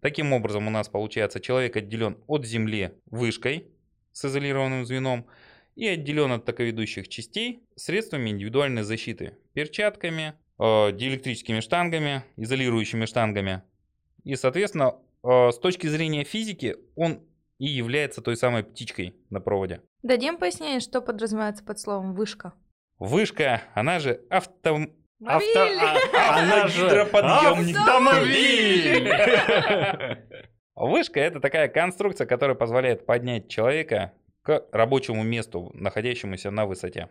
Таким 0.00 0.32
образом 0.32 0.66
у 0.66 0.70
нас 0.70 0.88
получается 0.88 1.40
человек 1.40 1.76
отделен 1.76 2.18
от 2.26 2.46
Земли 2.46 2.92
вышкой 3.06 3.68
с 4.12 4.24
изолированным 4.24 4.84
звеном 4.84 5.26
и 5.76 5.86
отделен 5.86 6.32
от 6.32 6.44
токоведущих 6.44 7.08
частей 7.08 7.62
средствами 7.76 8.30
индивидуальной 8.30 8.82
защиты. 8.82 9.36
Перчатками, 9.52 10.34
э, 10.58 10.92
диэлектрическими 10.92 11.60
штангами, 11.60 12.24
изолирующими 12.36 13.04
штангами. 13.04 13.62
И, 14.24 14.34
соответственно, 14.36 14.96
э, 15.22 15.50
с 15.52 15.58
точки 15.58 15.86
зрения 15.86 16.24
физики 16.24 16.76
он 16.96 17.20
и 17.60 17.66
является 17.66 18.22
той 18.22 18.36
самой 18.36 18.64
птичкой 18.64 19.14
на 19.28 19.40
проводе. 19.40 19.82
Дадим 20.02 20.38
пояснение, 20.38 20.80
что 20.80 21.02
подразумевается 21.02 21.62
под 21.62 21.78
словом 21.78 22.14
вышка. 22.14 22.54
Вышка, 22.98 23.62
она 23.74 24.00
же 24.00 24.22
авто... 24.30 24.78
Авто- 25.22 25.44
а- 25.54 26.38
Она 26.42 26.68
же 26.68 27.02
автомобиль! 27.02 29.12
Вышка 30.74 31.20
это 31.20 31.40
такая 31.40 31.68
конструкция, 31.68 32.26
которая 32.26 32.56
позволяет 32.56 33.04
поднять 33.04 33.48
человека 33.48 34.14
к 34.40 34.64
рабочему 34.72 35.22
месту, 35.22 35.70
находящемуся 35.74 36.50
на 36.50 36.64
высоте. 36.64 37.10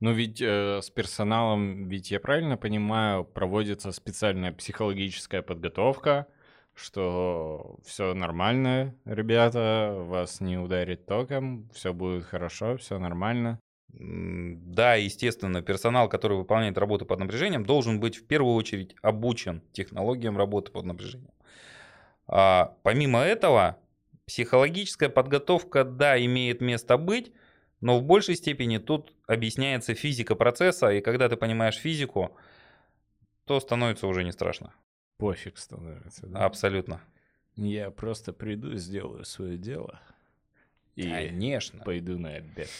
Ну 0.00 0.12
ведь 0.12 0.42
э, 0.42 0.80
с 0.82 0.90
персоналом, 0.90 1.88
ведь 1.88 2.10
я 2.10 2.18
правильно 2.18 2.56
понимаю, 2.56 3.24
проводится 3.24 3.92
специальная 3.92 4.52
психологическая 4.52 5.42
подготовка, 5.42 6.26
что 6.76 7.78
все 7.84 8.12
нормально, 8.14 8.94
ребята, 9.06 9.94
вас 9.96 10.40
не 10.40 10.58
ударит 10.58 11.06
током, 11.06 11.68
все 11.72 11.92
будет 11.92 12.24
хорошо, 12.24 12.76
все 12.76 12.98
нормально. 12.98 13.58
Да, 13.88 14.94
естественно, 14.94 15.62
персонал, 15.62 16.08
который 16.10 16.36
выполняет 16.36 16.76
работу 16.76 17.06
под 17.06 17.18
напряжением, 17.18 17.64
должен 17.64 17.98
быть 17.98 18.16
в 18.16 18.26
первую 18.26 18.54
очередь 18.54 18.94
обучен 19.00 19.62
технологиям 19.72 20.36
работы 20.36 20.70
под 20.70 20.84
напряжением. 20.84 21.32
А, 22.26 22.76
помимо 22.82 23.20
этого, 23.20 23.78
психологическая 24.26 25.08
подготовка, 25.08 25.82
да, 25.82 26.22
имеет 26.22 26.60
место 26.60 26.98
быть, 26.98 27.32
но 27.80 27.98
в 27.98 28.02
большей 28.02 28.36
степени 28.36 28.76
тут 28.76 29.14
объясняется 29.26 29.94
физика 29.94 30.34
процесса, 30.34 30.90
и 30.90 31.00
когда 31.00 31.30
ты 31.30 31.36
понимаешь 31.36 31.76
физику, 31.76 32.36
то 33.46 33.60
становится 33.60 34.06
уже 34.08 34.24
не 34.24 34.32
страшно. 34.32 34.74
Пофиг 35.18 35.58
становится. 35.58 36.26
да? 36.26 36.44
Абсолютно. 36.44 37.00
Я 37.56 37.90
просто 37.90 38.32
приду, 38.32 38.76
сделаю 38.76 39.24
свое 39.24 39.56
дело 39.56 40.00
и 40.94 41.02
Конечно. 41.10 41.82
пойду 41.84 42.18
на 42.18 42.34
обед. 42.34 42.70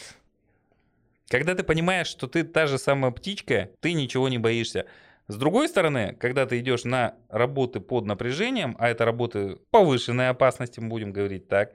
Когда 1.28 1.54
ты 1.54 1.62
понимаешь, 1.62 2.06
что 2.06 2.26
ты 2.26 2.44
та 2.44 2.66
же 2.66 2.78
самая 2.78 3.10
птичка, 3.10 3.70
ты 3.80 3.94
ничего 3.94 4.28
не 4.28 4.38
боишься. 4.38 4.86
С 5.28 5.36
другой 5.36 5.68
стороны, 5.68 6.14
когда 6.20 6.46
ты 6.46 6.60
идешь 6.60 6.84
на 6.84 7.16
работы 7.28 7.80
под 7.80 8.04
напряжением, 8.04 8.76
а 8.78 8.88
это 8.88 9.04
работы 9.04 9.56
повышенной 9.70 10.28
опасности, 10.28 10.78
мы 10.78 10.88
будем 10.88 11.12
говорить 11.12 11.48
так, 11.48 11.72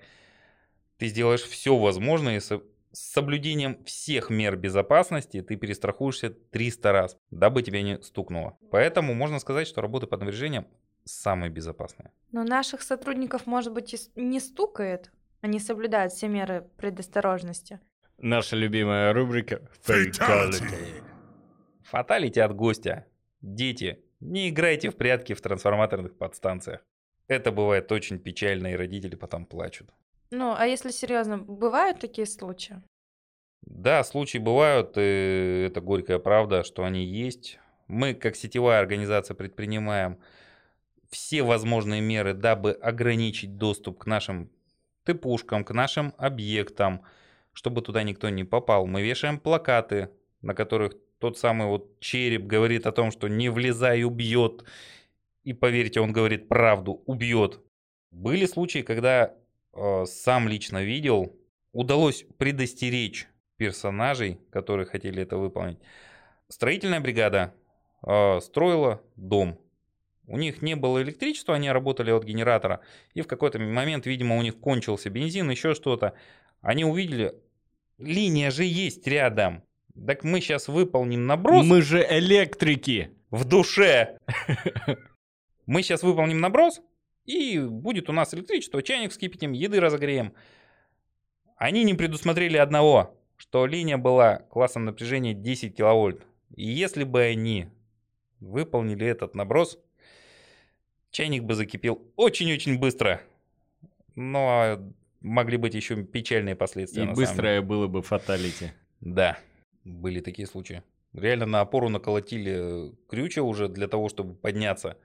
ты 0.98 1.08
сделаешь 1.08 1.42
все 1.42 1.76
возможное, 1.78 2.38
и 2.38 2.40
с 2.92 3.14
соблюдением 3.14 3.84
всех 3.86 4.30
мер 4.30 4.56
безопасности 4.56 5.42
ты 5.42 5.56
перестрахуешься 5.56 6.30
300 6.30 6.92
раз, 6.92 7.18
дабы 7.30 7.64
тебя 7.64 7.82
не 7.82 8.02
стукнуло. 8.02 8.58
Поэтому 8.70 9.14
можно 9.14 9.40
сказать, 9.40 9.68
что 9.68 9.82
работы 9.82 10.08
под 10.08 10.20
напряжением 10.22 10.68
самые 11.06 11.50
безопасные. 11.50 12.12
Но 12.32 12.44
наших 12.44 12.82
сотрудников, 12.82 13.46
может 13.46 13.74
быть, 13.74 13.94
и 13.94 14.22
не 14.22 14.40
стукает. 14.40 15.12
Они 15.42 15.60
соблюдают 15.60 16.14
все 16.14 16.28
меры 16.28 16.70
предосторожности. 16.78 17.80
Наша 18.18 18.56
любимая 18.56 19.14
рубрика 19.14 19.62
Fatality. 19.86 21.04
Фаталити 21.84 22.40
от 22.40 22.56
гостя. 22.56 23.08
Дети, 23.42 24.04
не 24.20 24.50
играйте 24.50 24.92
в 24.92 24.96
прятки 24.96 25.34
в 25.34 25.42
трансформаторных 25.42 26.16
подстанциях. 26.18 26.86
Это 27.28 27.52
бывает 27.52 27.92
очень 27.92 28.20
печально, 28.20 28.74
и 28.74 28.76
родители 28.76 29.16
потом 29.16 29.46
плачут. 29.46 29.90
Ну, 30.32 30.56
а 30.58 30.66
если 30.66 30.92
серьезно, 30.92 31.38
бывают 31.38 32.00
такие 32.00 32.26
случаи? 32.26 32.82
Да, 33.64 34.04
случаи 34.04 34.38
бывают, 34.38 34.94
и 34.96 35.66
это 35.68 35.82
горькая 35.82 36.20
правда, 36.20 36.64
что 36.64 36.84
они 36.84 37.04
есть. 37.06 37.60
Мы, 37.88 38.14
как 38.14 38.36
сетевая 38.36 38.80
организация, 38.80 39.36
предпринимаем 39.36 40.20
все 41.10 41.44
возможные 41.44 42.00
меры, 42.00 42.34
дабы 42.34 42.72
ограничить 42.72 43.58
доступ 43.58 44.00
к 44.00 44.06
нашим 44.06 44.50
тыпушкам, 45.04 45.66
к 45.66 45.72
нашим 45.72 46.14
объектам, 46.18 47.04
чтобы 47.52 47.82
туда 47.82 48.04
никто 48.04 48.30
не 48.30 48.46
попал. 48.46 48.88
Мы 48.88 49.02
вешаем 49.02 49.40
плакаты, 49.40 50.10
на 50.42 50.54
которых 50.54 50.94
тот 51.20 51.38
самый 51.38 51.68
вот 51.68 52.00
череп 52.00 52.46
говорит 52.46 52.88
о 52.88 52.94
том, 52.94 53.12
что 53.12 53.28
не 53.28 53.50
влезай, 53.50 54.04
убьет. 54.04 54.64
И 55.44 55.54
поверьте, 55.54 56.00
он 56.00 56.14
говорит 56.14 56.48
правду, 56.48 57.04
убьет. 57.06 57.60
Были 58.12 58.46
случаи, 58.46 58.80
когда 58.80 59.36
сам 59.74 60.48
лично 60.48 60.84
видел, 60.84 61.36
удалось 61.72 62.26
предостеречь 62.38 63.28
персонажей, 63.58 64.40
которые 64.52 64.86
хотели 64.86 65.22
это 65.24 65.38
выполнить. 65.38 65.80
Строительная 66.48 67.00
бригада 67.00 67.54
э, 68.06 68.40
строила 68.42 69.02
дом. 69.16 69.60
У 70.28 70.38
них 70.38 70.62
не 70.62 70.76
было 70.76 71.02
электричества, 71.02 71.56
они 71.56 71.72
работали 71.72 72.12
от 72.12 72.24
генератора. 72.24 72.82
И 73.14 73.22
в 73.22 73.28
какой-то 73.28 73.60
момент, 73.60 74.06
видимо, 74.06 74.38
у 74.38 74.42
них 74.42 74.60
кончился 74.60 75.10
бензин, 75.10 75.50
еще 75.50 75.74
что-то. 75.74 76.14
Они 76.62 76.86
увидели, 76.86 77.34
линия 77.98 78.52
же 78.52 78.64
есть 78.64 79.06
рядом. 79.08 79.64
Так 80.08 80.24
мы 80.24 80.42
сейчас 80.42 80.68
выполним 80.68 81.26
наброс 81.28 81.66
Мы 81.66 81.82
же 81.82 82.06
электрики. 82.10 83.12
в 83.30 83.46
душе. 83.46 84.18
Мы 85.66 85.84
сейчас 85.84 86.04
выполним 86.04 86.40
наброс, 86.40 86.82
и 87.26 87.60
будет 87.60 88.10
у 88.10 88.14
нас 88.14 88.34
электричество, 88.34 88.82
чайник 88.82 89.12
вскипятим, 89.12 89.52
еды 89.54 89.80
разогреем. 89.80 90.34
Они 91.56 91.84
не 91.84 91.94
предусмотрели 91.94 92.58
одного, 92.58 93.18
что 93.38 93.66
линия 93.66 93.98
была 93.98 94.38
классом 94.38 94.86
напряжения 94.86 95.34
10 95.34 95.76
киловольт. 95.76 96.26
И 96.56 96.68
если 96.68 97.04
бы 97.04 97.22
они 97.22 97.68
выполнили 98.40 99.06
этот 99.06 99.36
наброс, 99.36 99.80
чайник 101.12 101.44
бы 101.44 101.54
закипел 101.54 102.02
очень-очень 102.16 102.80
быстро. 102.80 103.22
Но 104.16 104.80
могли 105.22 105.58
быть 105.58 105.76
еще 105.76 106.04
печальные 106.04 106.56
последствия. 106.56 107.04
И 107.04 107.08
быстрое 107.08 107.62
было 107.62 107.88
бы 107.88 108.02
фаталити. 108.02 108.74
Да, 109.00 109.38
были 109.84 110.20
такие 110.20 110.48
случаи. 110.48 110.84
Реально 111.14 111.46
на 111.46 111.62
опору 111.62 111.90
наколотили 111.90 112.94
крюча 113.10 113.44
уже 113.44 113.68
для 113.68 113.88
того, 113.88 114.10
чтобы 114.10 114.34
подняться. 114.34 114.98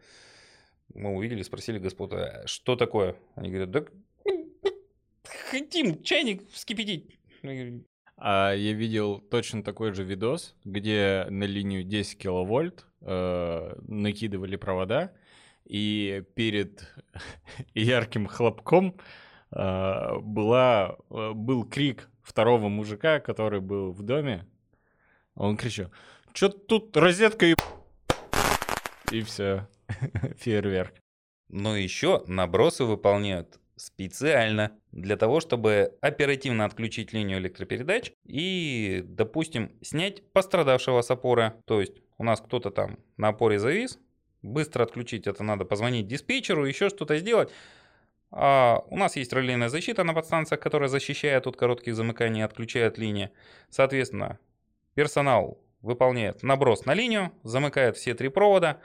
Мы 0.96 1.10
увидели, 1.10 1.42
спросили 1.42 1.78
господа, 1.78 2.42
«А 2.42 2.46
что 2.46 2.74
такое? 2.74 3.16
Они 3.34 3.50
говорят, 3.50 3.70
да 3.70 3.84
хотим 5.50 6.02
чайник 6.02 6.48
вскипятить. 6.50 7.18
Говорю, 7.42 7.84
А 8.16 8.52
я 8.52 8.72
видел 8.72 9.20
точно 9.20 9.62
такой 9.62 9.92
же 9.92 10.04
видос, 10.04 10.54
где 10.64 11.26
на 11.30 11.44
линию 11.44 11.84
10 11.84 12.18
киловольт 12.18 12.86
э, 13.02 13.74
накидывали 13.86 14.56
провода, 14.56 15.12
и 15.64 16.24
перед 16.34 16.92
ярким 17.74 18.26
хлопком 18.26 18.96
э, 19.50 20.18
была, 20.20 20.96
э, 21.10 21.32
был 21.32 21.64
крик 21.64 22.08
второго 22.22 22.68
мужика, 22.68 23.20
который 23.20 23.60
был 23.60 23.92
в 23.92 24.02
доме. 24.02 24.46
Он 25.34 25.56
кричал, 25.56 25.90
что 26.32 26.48
тут 26.48 26.96
розетка 26.96 27.46
и... 27.46 27.54
И 29.12 29.20
все, 29.22 29.68
фейерверк. 30.38 30.94
Но 31.48 31.76
еще 31.76 32.24
набросы 32.26 32.84
выполняют 32.84 33.60
специально 33.76 34.72
для 34.90 35.16
того, 35.16 35.40
чтобы 35.40 35.96
оперативно 36.00 36.64
отключить 36.64 37.12
линию 37.12 37.38
электропередач 37.38 38.12
и, 38.24 39.02
допустим, 39.04 39.72
снять 39.82 40.26
пострадавшего 40.32 41.02
с 41.02 41.10
опоры. 41.10 41.52
То 41.66 41.80
есть 41.80 41.94
у 42.18 42.24
нас 42.24 42.40
кто-то 42.40 42.70
там 42.70 42.98
на 43.16 43.28
опоре 43.28 43.58
завис, 43.58 43.98
быстро 44.42 44.84
отключить 44.84 45.26
это 45.26 45.44
надо, 45.44 45.64
позвонить 45.64 46.08
диспетчеру, 46.08 46.64
еще 46.64 46.88
что-то 46.88 47.18
сделать. 47.18 47.50
А 48.30 48.82
у 48.90 48.96
нас 48.96 49.16
есть 49.16 49.32
релейная 49.32 49.68
защита 49.68 50.02
на 50.04 50.14
подстанциях, 50.14 50.60
которая 50.60 50.88
защищает 50.88 51.46
от 51.46 51.56
коротких 51.56 51.94
замыканий 51.94 52.44
отключает 52.44 52.98
линии. 52.98 53.30
Соответственно, 53.70 54.38
персонал 54.94 55.60
выполняет 55.80 56.42
наброс 56.42 56.84
на 56.86 56.94
линию, 56.94 57.32
замыкает 57.44 57.96
все 57.96 58.14
три 58.14 58.28
провода, 58.28 58.80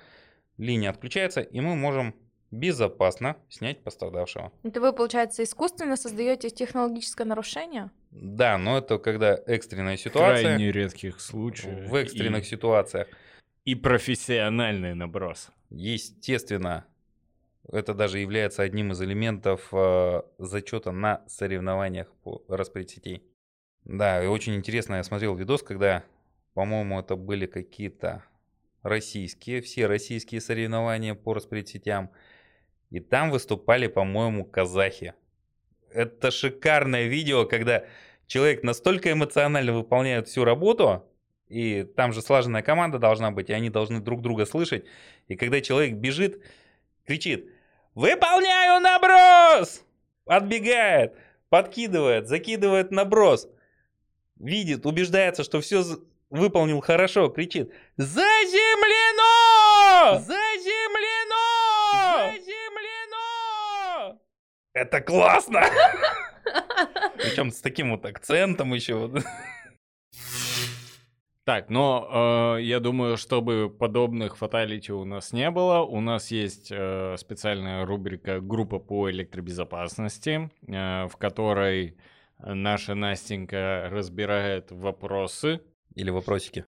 линия 0.62 0.90
отключается, 0.92 1.42
и 1.42 1.60
мы 1.60 1.76
можем 1.76 2.16
безопасно 2.52 3.38
снять 3.50 3.84
пострадавшего. 3.84 4.52
Это 4.64 4.82
вы, 4.82 4.94
получается, 4.94 5.44
искусственно 5.44 5.96
создаете 5.96 6.50
технологическое 6.50 7.26
нарушение? 7.26 7.92
Да, 8.12 8.58
но 8.58 8.78
это 8.78 8.98
когда 8.98 9.40
экстренная 9.48 9.98
В 9.98 10.02
ситуация. 10.02 10.44
крайне 10.44 10.72
редких 10.72 11.20
случаях. 11.22 11.90
В 11.90 11.96
экстренных 11.96 12.44
и, 12.44 12.48
ситуациях. 12.48 13.08
и 13.66 13.74
профессиональный 13.76 14.94
наброс. 14.94 15.50
Естественно, 15.70 16.86
это 17.72 17.94
даже 17.94 18.20
является 18.20 18.64
одним 18.64 18.92
из 18.92 19.02
элементов 19.02 19.70
э, 19.72 20.22
зачета 20.38 20.92
на 20.92 21.24
соревнованиях 21.28 22.12
по 22.24 22.44
распределить 22.50 22.92
сетей. 22.92 23.24
Да, 23.86 24.24
и 24.24 24.28
очень 24.28 24.56
интересно, 24.56 24.96
я 24.96 25.04
смотрел 25.04 25.36
видос, 25.36 25.64
когда, 25.64 26.04
по-моему, 26.54 27.00
это 27.00 27.16
были 27.16 27.46
какие-то 27.46 28.24
российские, 28.84 29.62
все 29.62 29.88
российские 29.88 30.42
соревнования 30.42 31.16
по 31.16 31.34
распределить 31.34 31.70
сетям. 31.70 32.12
И 32.90 33.00
там 33.00 33.32
выступали, 33.32 33.88
по-моему, 33.88 34.46
казахи. 34.46 35.14
Это 35.94 36.32
шикарное 36.32 37.08
видео, 37.08 37.46
когда 37.46 37.86
человек 38.28 38.64
настолько 38.64 39.12
эмоционально 39.12 39.74
выполняет 39.74 40.28
всю 40.28 40.44
работу, 40.44 41.06
и 41.48 41.84
там 41.84 42.14
же 42.14 42.22
слаженная 42.22 42.62
команда 42.62 42.98
должна 42.98 43.32
быть, 43.32 43.50
и 43.50 43.54
они 43.54 43.70
должны 43.70 44.00
друг 44.00 44.22
друга 44.22 44.46
слышать. 44.46 44.86
И 45.28 45.36
когда 45.36 45.60
человек 45.60 45.96
бежит, 45.96 46.42
кричит 47.06 47.50
«Выполняю 47.94 48.80
наброс!» 48.80 49.84
Отбегает, 50.26 51.14
подкидывает, 51.50 52.30
закидывает 52.30 52.92
наброс. 52.92 53.50
Видит, 54.38 54.86
убеждается, 54.86 55.44
что 55.44 55.60
все 55.60 55.84
выполнил 56.30 56.80
хорошо, 56.80 57.28
кричит 57.28 57.74
«Заземлено! 57.98 58.61
Заземлено! 60.20 61.48
Заземлено!» 62.34 64.20
Это 64.74 65.02
классно! 65.02 65.62
Причем 67.18 67.52
с 67.52 67.62
таким 67.62 67.92
вот 67.92 68.06
акцентом 68.06 68.74
еще. 68.74 68.96
вот. 68.96 69.24
Так, 71.44 71.70
но 71.70 72.56
э, 72.58 72.62
я 72.62 72.80
думаю, 72.80 73.18
чтобы 73.18 73.70
подобных 73.70 74.38
фаталити 74.38 74.92
у 74.92 75.06
нас 75.06 75.34
не 75.34 75.50
было, 75.50 75.80
у 75.80 76.00
нас 76.00 76.30
есть 76.30 76.72
э, 76.72 77.16
специальная 77.18 77.84
рубрика 77.86 78.40
«Группа 78.40 78.78
по 78.78 79.10
электробезопасности», 79.10 80.52
э, 80.68 81.08
в 81.08 81.18
которой 81.18 81.98
наша 82.38 82.96
Настенька 82.96 83.90
разбирает 83.92 84.72
вопросы. 84.72 85.62
Или 85.96 86.10
вопросики. 86.10 86.66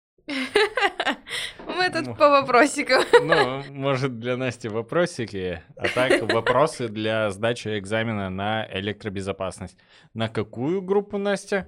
Мы 1.94 2.00
Ну. 2.02 2.06
тут 2.08 2.18
по 2.18 2.30
вопросикам. 2.30 3.04
Ну, 3.24 3.64
может, 3.72 4.20
для 4.20 4.38
Насти 4.38 4.68
вопросики, 4.70 5.62
а 5.76 5.88
так 5.90 6.22
вопросы 6.32 6.88
для 6.88 7.30
сдачи 7.32 7.78
экзамена 7.80 8.30
на 8.30 8.68
электробезопасность. 8.72 9.78
На 10.14 10.30
какую 10.30 10.82
группу, 10.82 11.18
Настя? 11.18 11.68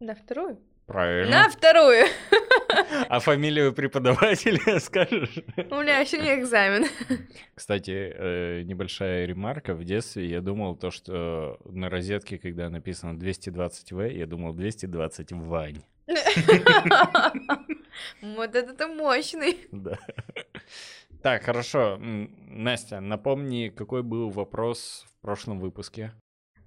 На 0.00 0.14
вторую? 0.14 0.58
Правильно. 0.86 1.42
На 1.44 1.48
вторую! 1.50 2.06
А 3.08 3.18
фамилию 3.20 3.72
преподавателя 3.72 4.78
скажешь? 4.80 5.38
У 5.70 5.74
меня 5.80 5.98
еще 5.98 6.18
не 6.18 6.34
экзамен. 6.34 6.86
Кстати, 7.54 8.12
э, 8.14 8.62
небольшая 8.62 9.26
ремарка. 9.26 9.74
В 9.74 9.84
детстве 9.84 10.26
я 10.26 10.40
думал 10.40 10.76
то, 10.76 10.90
что 10.90 11.58
на 11.64 11.90
розетке, 11.90 12.38
когда 12.38 12.70
написано 12.70 13.18
220В, 13.18 14.10
я 14.12 14.26
думал 14.26 14.52
220 14.54 15.32
Вань. 15.32 15.82
Вот 18.22 18.54
это 18.54 18.88
мощный. 18.88 19.68
Да. 19.72 19.98
Так, 21.20 21.42
хорошо. 21.42 21.98
Настя, 21.98 23.00
напомни, 23.00 23.72
какой 23.76 24.04
был 24.04 24.30
вопрос 24.30 25.04
в 25.08 25.20
прошлом 25.20 25.58
выпуске? 25.58 26.12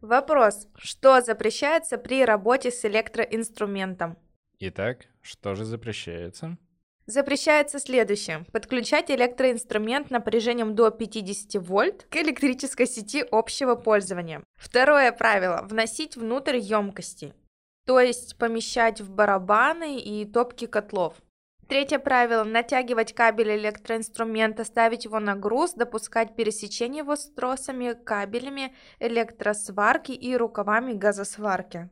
Вопрос. 0.02 0.68
Что 0.76 1.22
запрещается 1.22 1.98
при 1.98 2.26
работе 2.26 2.70
с 2.70 2.84
электроинструментом? 2.84 4.18
Итак, 4.60 5.08
что 5.22 5.56
же 5.56 5.64
запрещается? 5.64 6.58
Запрещается 7.06 7.80
следующее. 7.80 8.46
Подключать 8.52 9.10
электроинструмент 9.10 10.12
напряжением 10.12 10.76
до 10.76 10.92
50 10.92 11.62
вольт 11.64 12.08
к 12.10 12.16
электрической 12.16 12.88
сети 12.88 13.24
общего 13.32 13.76
пользования. 13.76 14.44
Второе 14.56 15.12
правило. 15.12 15.62
Вносить 15.64 16.16
внутрь 16.16 16.58
емкости. 16.58 17.34
То 17.86 18.00
есть 18.00 18.38
помещать 18.38 19.02
в 19.02 19.12
барабаны 19.12 20.00
и 20.00 20.26
топки 20.26 20.68
котлов. 20.68 21.16
Третье 21.68 22.00
правило. 22.00 22.44
Натягивать 22.44 23.14
кабель 23.14 23.56
электроинструмента, 23.56 24.66
ставить 24.66 25.06
его 25.06 25.20
на 25.20 25.36
груз, 25.36 25.74
допускать 25.74 26.36
пересечение 26.36 27.00
его 27.00 27.16
с 27.16 27.30
тросами, 27.32 27.94
кабелями 27.94 28.76
электросварки 29.00 30.12
и 30.12 30.36
рукавами 30.36 30.92
газосварки. 30.92 31.90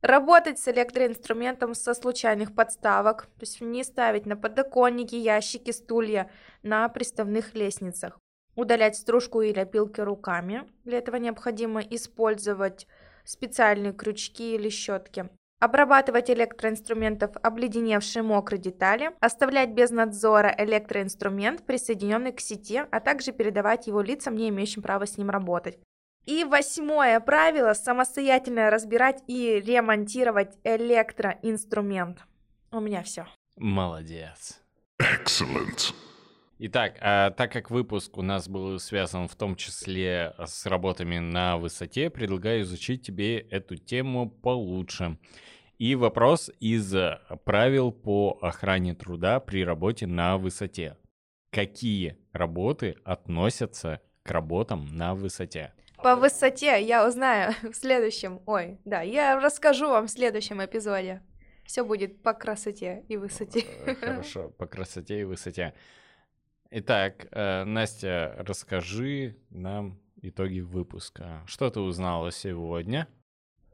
Работать 0.00 0.58
с 0.58 0.66
электроинструментом 0.66 1.74
со 1.74 1.94
случайных 1.94 2.54
подставок, 2.54 3.26
то 3.26 3.42
есть 3.42 3.60
не 3.60 3.84
ставить 3.84 4.26
на 4.26 4.34
подоконники, 4.34 5.14
ящики, 5.14 5.70
стулья, 5.70 6.30
на 6.62 6.88
приставных 6.88 7.54
лестницах. 7.54 8.18
Удалять 8.56 8.96
стружку 8.96 9.42
или 9.42 9.60
опилки 9.60 10.00
руками. 10.00 10.66
Для 10.84 10.98
этого 10.98 11.16
необходимо 11.16 11.80
использовать 11.80 12.88
специальные 13.24 13.92
крючки 13.92 14.54
или 14.54 14.68
щетки. 14.68 15.28
Обрабатывать 15.60 16.28
электроинструментов 16.28 17.30
обледеневшие 17.40 18.24
мокрые 18.24 18.60
детали, 18.60 19.12
оставлять 19.20 19.70
без 19.70 19.90
надзора 19.90 20.52
электроинструмент, 20.58 21.64
присоединенный 21.64 22.32
к 22.32 22.40
сети, 22.40 22.82
а 22.90 22.98
также 22.98 23.30
передавать 23.30 23.86
его 23.86 24.00
лицам, 24.00 24.34
не 24.34 24.48
имеющим 24.48 24.82
права 24.82 25.06
с 25.06 25.16
ним 25.16 25.30
работать. 25.30 25.78
И 26.26 26.44
восьмое 26.44 27.20
правило– 27.20 27.72
самостоятельно 27.74 28.70
разбирать 28.70 29.22
и 29.28 29.60
ремонтировать 29.60 30.56
электроинструмент. 30.64 32.18
У 32.70 32.80
меня 32.80 33.02
все. 33.02 33.26
Молодец. 33.56 34.60
Итак, 36.64 36.94
а 37.00 37.32
так 37.32 37.50
как 37.50 37.72
выпуск 37.72 38.16
у 38.16 38.22
нас 38.22 38.48
был 38.48 38.78
связан 38.78 39.26
в 39.26 39.34
том 39.34 39.56
числе 39.56 40.32
с 40.38 40.64
работами 40.64 41.18
на 41.18 41.56
высоте, 41.56 42.08
предлагаю 42.08 42.62
изучить 42.62 43.04
тебе 43.04 43.40
эту 43.40 43.74
тему 43.74 44.30
получше. 44.30 45.18
И 45.78 45.96
вопрос 45.96 46.52
из 46.60 46.94
правил 47.44 47.90
по 47.90 48.38
охране 48.40 48.94
труда 48.94 49.40
при 49.40 49.64
работе 49.64 50.06
на 50.06 50.38
высоте. 50.38 50.96
Какие 51.50 52.16
работы 52.32 52.94
относятся 53.02 54.00
к 54.22 54.30
работам 54.30 54.86
на 54.96 55.16
высоте? 55.16 55.72
По 55.96 56.14
высоте 56.14 56.80
я 56.80 57.08
узнаю 57.08 57.54
в 57.62 57.74
следующем. 57.74 58.40
Ой, 58.46 58.78
да, 58.84 59.02
я 59.02 59.40
расскажу 59.40 59.88
вам 59.88 60.06
в 60.06 60.12
следующем 60.12 60.64
эпизоде. 60.64 61.22
Все 61.64 61.84
будет 61.84 62.22
по 62.22 62.34
красоте 62.34 63.04
и 63.08 63.16
высоте. 63.16 63.64
Э, 63.84 63.96
Хорошо, 63.96 64.50
по 64.50 64.66
красоте 64.66 65.22
и 65.22 65.24
высоте. 65.24 65.74
Итак, 66.74 67.26
э, 67.32 67.64
Настя, 67.64 68.34
расскажи 68.38 69.36
нам 69.50 70.00
итоги 70.22 70.60
выпуска. 70.60 71.42
Что 71.44 71.68
ты 71.68 71.80
узнала 71.80 72.32
сегодня? 72.32 73.08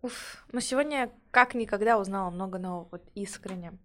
Уф, 0.03 0.45
ну 0.51 0.59
сегодня 0.59 1.09
как 1.31 1.55
никогда 1.55 2.01
узнала 2.01 2.29
много 2.31 2.59
нового, 2.59 2.89
вот 2.91 3.05
искренне. 3.15 3.79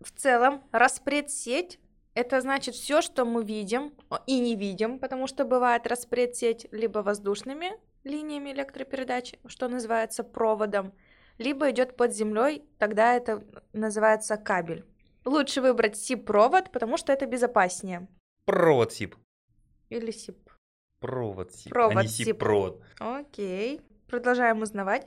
В 0.00 0.10
целом, 0.10 0.62
распредсеть 0.72 1.78
это 2.14 2.40
значит 2.40 2.76
все, 2.76 3.02
что 3.02 3.26
мы 3.26 3.44
видим 3.44 3.92
и 4.26 4.40
не 4.40 4.56
видим, 4.56 4.98
потому 5.00 5.26
что 5.26 5.44
бывает 5.44 5.86
распредсеть 5.86 6.66
либо 6.72 7.00
воздушными 7.00 7.72
линиями 8.04 8.52
электропередачи, 8.52 9.38
что 9.44 9.68
называется 9.68 10.24
проводом, 10.24 10.94
либо 11.36 11.70
идет 11.70 11.94
под 11.94 12.14
землей, 12.14 12.64
тогда 12.78 13.12
это 13.12 13.44
называется 13.74 14.38
кабель. 14.38 14.86
Лучше 15.24 15.60
выбрать 15.60 15.96
СИП-провод, 15.96 16.70
потому 16.72 16.96
что 16.96 17.12
это 17.12 17.26
безопаснее. 17.26 18.08
Провод 18.44 18.92
СИП. 18.92 19.16
Или 19.90 20.10
СИП. 20.10 20.50
Провод 21.00 21.52
СИП, 21.52 21.72
а 21.72 21.74
Провод 21.74 22.02
не 22.02 22.08
СИП. 22.08 22.26
СИП-провод. 22.26 22.82
Окей. 22.98 23.80
Продолжаем 24.08 24.62
узнавать. 24.62 25.06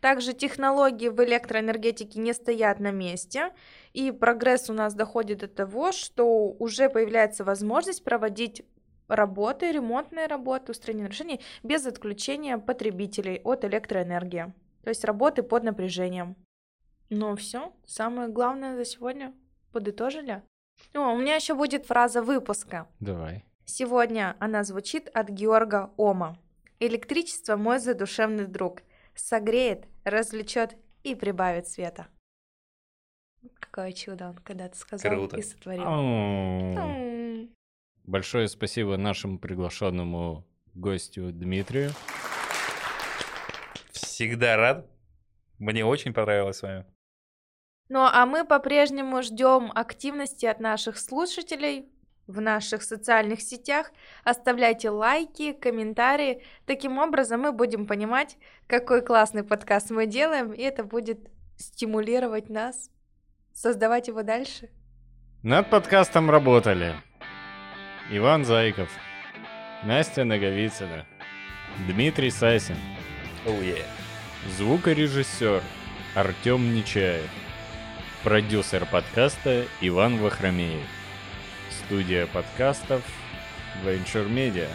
Также 0.00 0.32
технологии 0.32 1.08
в 1.08 1.22
электроэнергетике 1.24 2.20
не 2.20 2.32
стоят 2.32 2.78
на 2.78 2.92
месте, 2.92 3.52
и 3.92 4.12
прогресс 4.12 4.70
у 4.70 4.72
нас 4.72 4.94
доходит 4.94 5.38
до 5.38 5.48
того, 5.48 5.90
что 5.90 6.50
уже 6.50 6.88
появляется 6.88 7.42
возможность 7.42 8.04
проводить 8.04 8.62
работы, 9.08 9.72
ремонтные 9.72 10.26
работы, 10.26 10.72
устранение 10.72 11.04
нарушений 11.04 11.40
без 11.64 11.86
отключения 11.86 12.58
потребителей 12.58 13.40
от 13.42 13.64
электроэнергии. 13.64 14.52
То 14.84 14.90
есть 14.90 15.04
работы 15.04 15.42
под 15.42 15.64
напряжением. 15.64 16.36
Ну 17.10 17.34
все, 17.34 17.72
самое 17.84 18.28
главное 18.28 18.76
за 18.76 18.84
сегодня 18.84 19.34
подытожили. 19.76 20.42
О, 20.94 21.12
у 21.12 21.18
меня 21.18 21.34
еще 21.34 21.54
будет 21.54 21.84
фраза 21.84 22.22
выпуска. 22.22 22.88
Давай. 22.98 23.44
Сегодня 23.66 24.34
она 24.40 24.64
звучит 24.64 25.10
от 25.12 25.28
Георга 25.28 25.90
Ома. 25.98 26.38
Электричество 26.80 27.56
мой 27.56 27.78
задушевный 27.78 28.46
друг. 28.46 28.80
Согреет, 29.14 29.86
развлечет 30.04 30.76
и 31.02 31.14
прибавит 31.14 31.68
света. 31.68 32.06
Какое 33.60 33.92
чудо 33.92 34.30
он 34.30 34.36
когда-то 34.36 34.78
сказал 34.78 35.12
Круто. 35.12 35.36
и 35.36 35.42
сотворил. 35.42 35.84
Большое 38.04 38.48
спасибо 38.48 38.96
нашему 38.96 39.38
приглашенному 39.38 40.46
гостю 40.72 41.32
Дмитрию. 41.32 41.90
Всегда 43.92 44.56
рад. 44.56 44.86
Мне 45.58 45.84
очень 45.84 46.14
понравилось 46.14 46.56
с 46.56 46.62
вами. 46.62 46.86
Ну 47.88 48.00
а 48.00 48.26
мы 48.26 48.44
по-прежнему 48.44 49.22
ждем 49.22 49.70
активности 49.74 50.46
от 50.46 50.60
наших 50.60 50.98
слушателей 50.98 51.88
в 52.26 52.40
наших 52.40 52.82
социальных 52.82 53.40
сетях. 53.40 53.92
Оставляйте 54.24 54.90
лайки, 54.90 55.52
комментарии. 55.52 56.42
Таким 56.66 56.98
образом 56.98 57.42
мы 57.42 57.52
будем 57.52 57.86
понимать, 57.86 58.36
какой 58.66 59.02
классный 59.02 59.44
подкаст 59.44 59.90
мы 59.90 60.06
делаем, 60.06 60.52
и 60.52 60.62
это 60.62 60.82
будет 60.82 61.30
стимулировать 61.56 62.50
нас 62.50 62.90
создавать 63.54 64.08
его 64.08 64.22
дальше. 64.22 64.68
Над 65.42 65.70
подкастом 65.70 66.30
работали 66.30 66.94
Иван 68.10 68.44
Зайков, 68.44 68.90
Настя 69.84 70.24
Наговицына, 70.24 71.06
Дмитрий 71.88 72.30
Сасин, 72.30 72.76
Oh, 73.46 73.60
yeah. 73.62 73.84
звукорежиссер 74.56 75.62
Артем 76.16 76.74
Нечаев, 76.74 77.30
Продюсер 78.26 78.84
подкаста 78.86 79.66
Иван 79.80 80.18
Вахромеев. 80.18 80.88
Студия 81.70 82.26
подкастов 82.26 83.04
Venture 83.84 84.28
Media. 84.28 84.66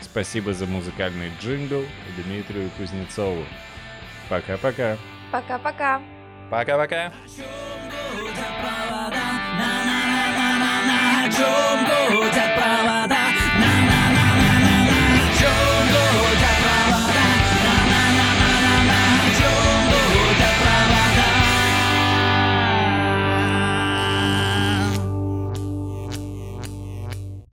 Спасибо 0.00 0.54
за 0.54 0.66
музыкальный 0.66 1.32
джингл 1.40 1.82
Дмитрию 2.16 2.70
Кузнецову. 2.78 3.44
Пока-пока. 4.28 4.96
Пока-пока. 5.32 6.00
Пока-пока. 6.48 7.12
Чем 7.26 7.44
гудят 12.14 12.54
провода? 12.54 13.19